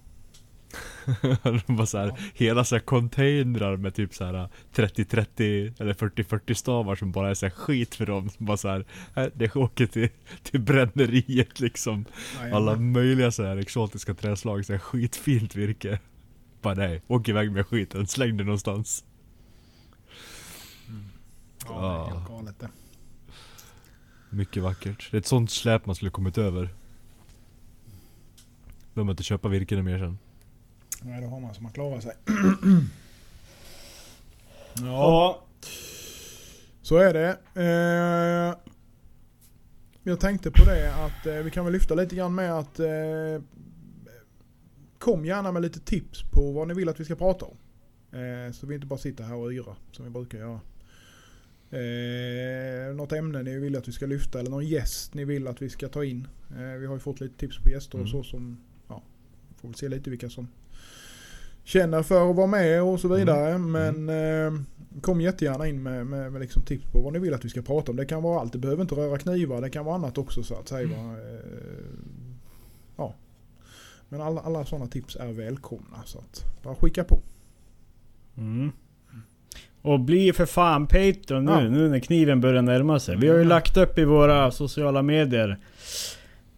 [1.66, 2.16] de var så här, Ja.
[2.34, 7.34] hela så här containrar med typ så här 30-30 eller 40-40 stavar som bara är
[7.34, 8.30] så här skit för dem.
[8.30, 8.84] Som bara så här,
[9.14, 10.08] "Här, det åker till,
[10.42, 12.04] till bränneriet liksom.
[12.52, 16.00] Alla möjliga så här exotiska träslag, så här skitfint virke.
[16.62, 19.04] Bara nej, åk iväg med skiten, släng det någonstans.
[21.66, 22.68] Ja, det är galet det.
[24.30, 25.08] Mycket vackert.
[25.10, 26.68] Det är ett sånt släp man skulle kommit över.
[28.94, 30.18] Behöver inte köpa virke mer sen.
[31.02, 32.12] Nej, då har man så man klarar sig.
[34.80, 35.42] Ja.
[36.82, 37.38] Så är det.
[37.54, 38.58] Eh,
[40.02, 43.42] jag tänkte på det att eh, vi kan väl lyfta lite grann med att eh,
[44.98, 47.56] kom gärna med lite tips på vad ni vill att vi ska prata om.
[48.18, 50.60] Eh, så vi inte bara sitter här och yrar som vi brukar göra.
[51.70, 55.62] Eh, något ämne ni vill att vi ska lyfta eller någon gäst ni vill att
[55.62, 56.28] vi ska ta in.
[56.50, 58.12] Eh, vi har ju fått lite tips på gäster och Mm.
[58.12, 58.58] så som,
[58.88, 59.02] ja,
[59.56, 60.48] får väl se lite vilka som
[61.66, 63.58] känner för att vara med och så vidare.
[63.58, 64.60] Men eh,
[65.00, 67.62] kom jättegärna in med, med, med liksom tips på vad ni vill att vi ska
[67.62, 67.96] prata om.
[67.96, 70.54] Det kan vara allt, det behöver inte röra knivar, det kan vara annat också så
[70.54, 70.88] att säga.
[70.88, 70.94] va.
[70.94, 71.40] Eh,
[72.96, 73.14] ja.
[74.08, 77.20] Men alla, alla sådana tips är välkomna så att bara skicka på.
[78.36, 78.72] Mm.
[79.82, 81.60] Och bli för fan Patreon nu, Ja.
[81.68, 83.16] nu när kniven börjar närma sig.
[83.16, 83.48] Vi har ju Mm.
[83.48, 85.58] lagt upp i våra sociala medier.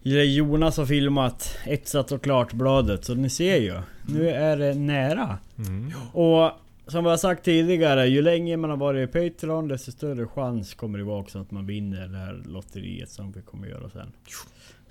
[0.01, 3.05] Jonas har filmat, etsat och klart bladet.
[3.05, 3.81] Så ni ser ju.
[4.07, 5.37] Nu är det nära.
[5.57, 5.91] Mm.
[6.13, 6.51] Och
[6.87, 10.73] som vi har sagt tidigare, ju längre man har varit i Patreon desto större chans
[10.73, 14.11] kommer det vara också att man vinner det här lotteriet som vi kommer göra sen.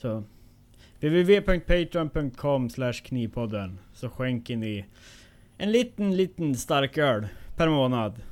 [0.01, 0.25] Så
[1.01, 2.69] www.patreon.com
[3.05, 4.85] knivpodden så skänker ni
[5.59, 7.27] en liten, liten starköl
[7.57, 8.23] per månad.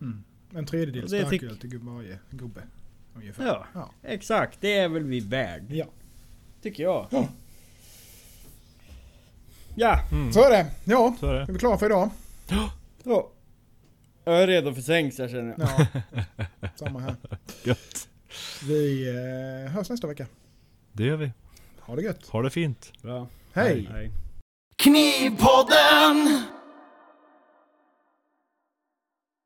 [0.00, 0.22] Mm.
[0.54, 2.60] En tredjedel starköl till varje gubbe.
[3.16, 3.46] Ungefär.
[3.46, 3.90] Ja, Ja.
[4.02, 4.60] exakt.
[4.60, 5.64] Det är väl vi värd.
[5.68, 5.84] Ja.
[6.62, 7.06] Tycker jag.
[7.10, 7.28] Ja.
[9.74, 10.00] Ja.
[10.12, 10.32] Mm.
[10.32, 10.66] Så är det.
[10.84, 11.52] Ja, Så är är det.
[11.52, 12.10] vi klara för idag?
[13.04, 13.26] Så.
[14.24, 15.86] Jag är redo för sängs jag känner jag.
[16.50, 17.16] Ja, samma här.
[17.64, 18.08] Gött.
[18.68, 20.26] Vi eh, hörs nästa vecka.
[20.92, 21.32] Det gör vi.
[21.80, 22.26] Ha det gött.
[22.26, 22.92] Ha det fint.
[23.02, 23.28] Bra.
[23.52, 23.88] Hej!
[23.92, 24.10] Hej.
[24.76, 26.42] Knivpodden!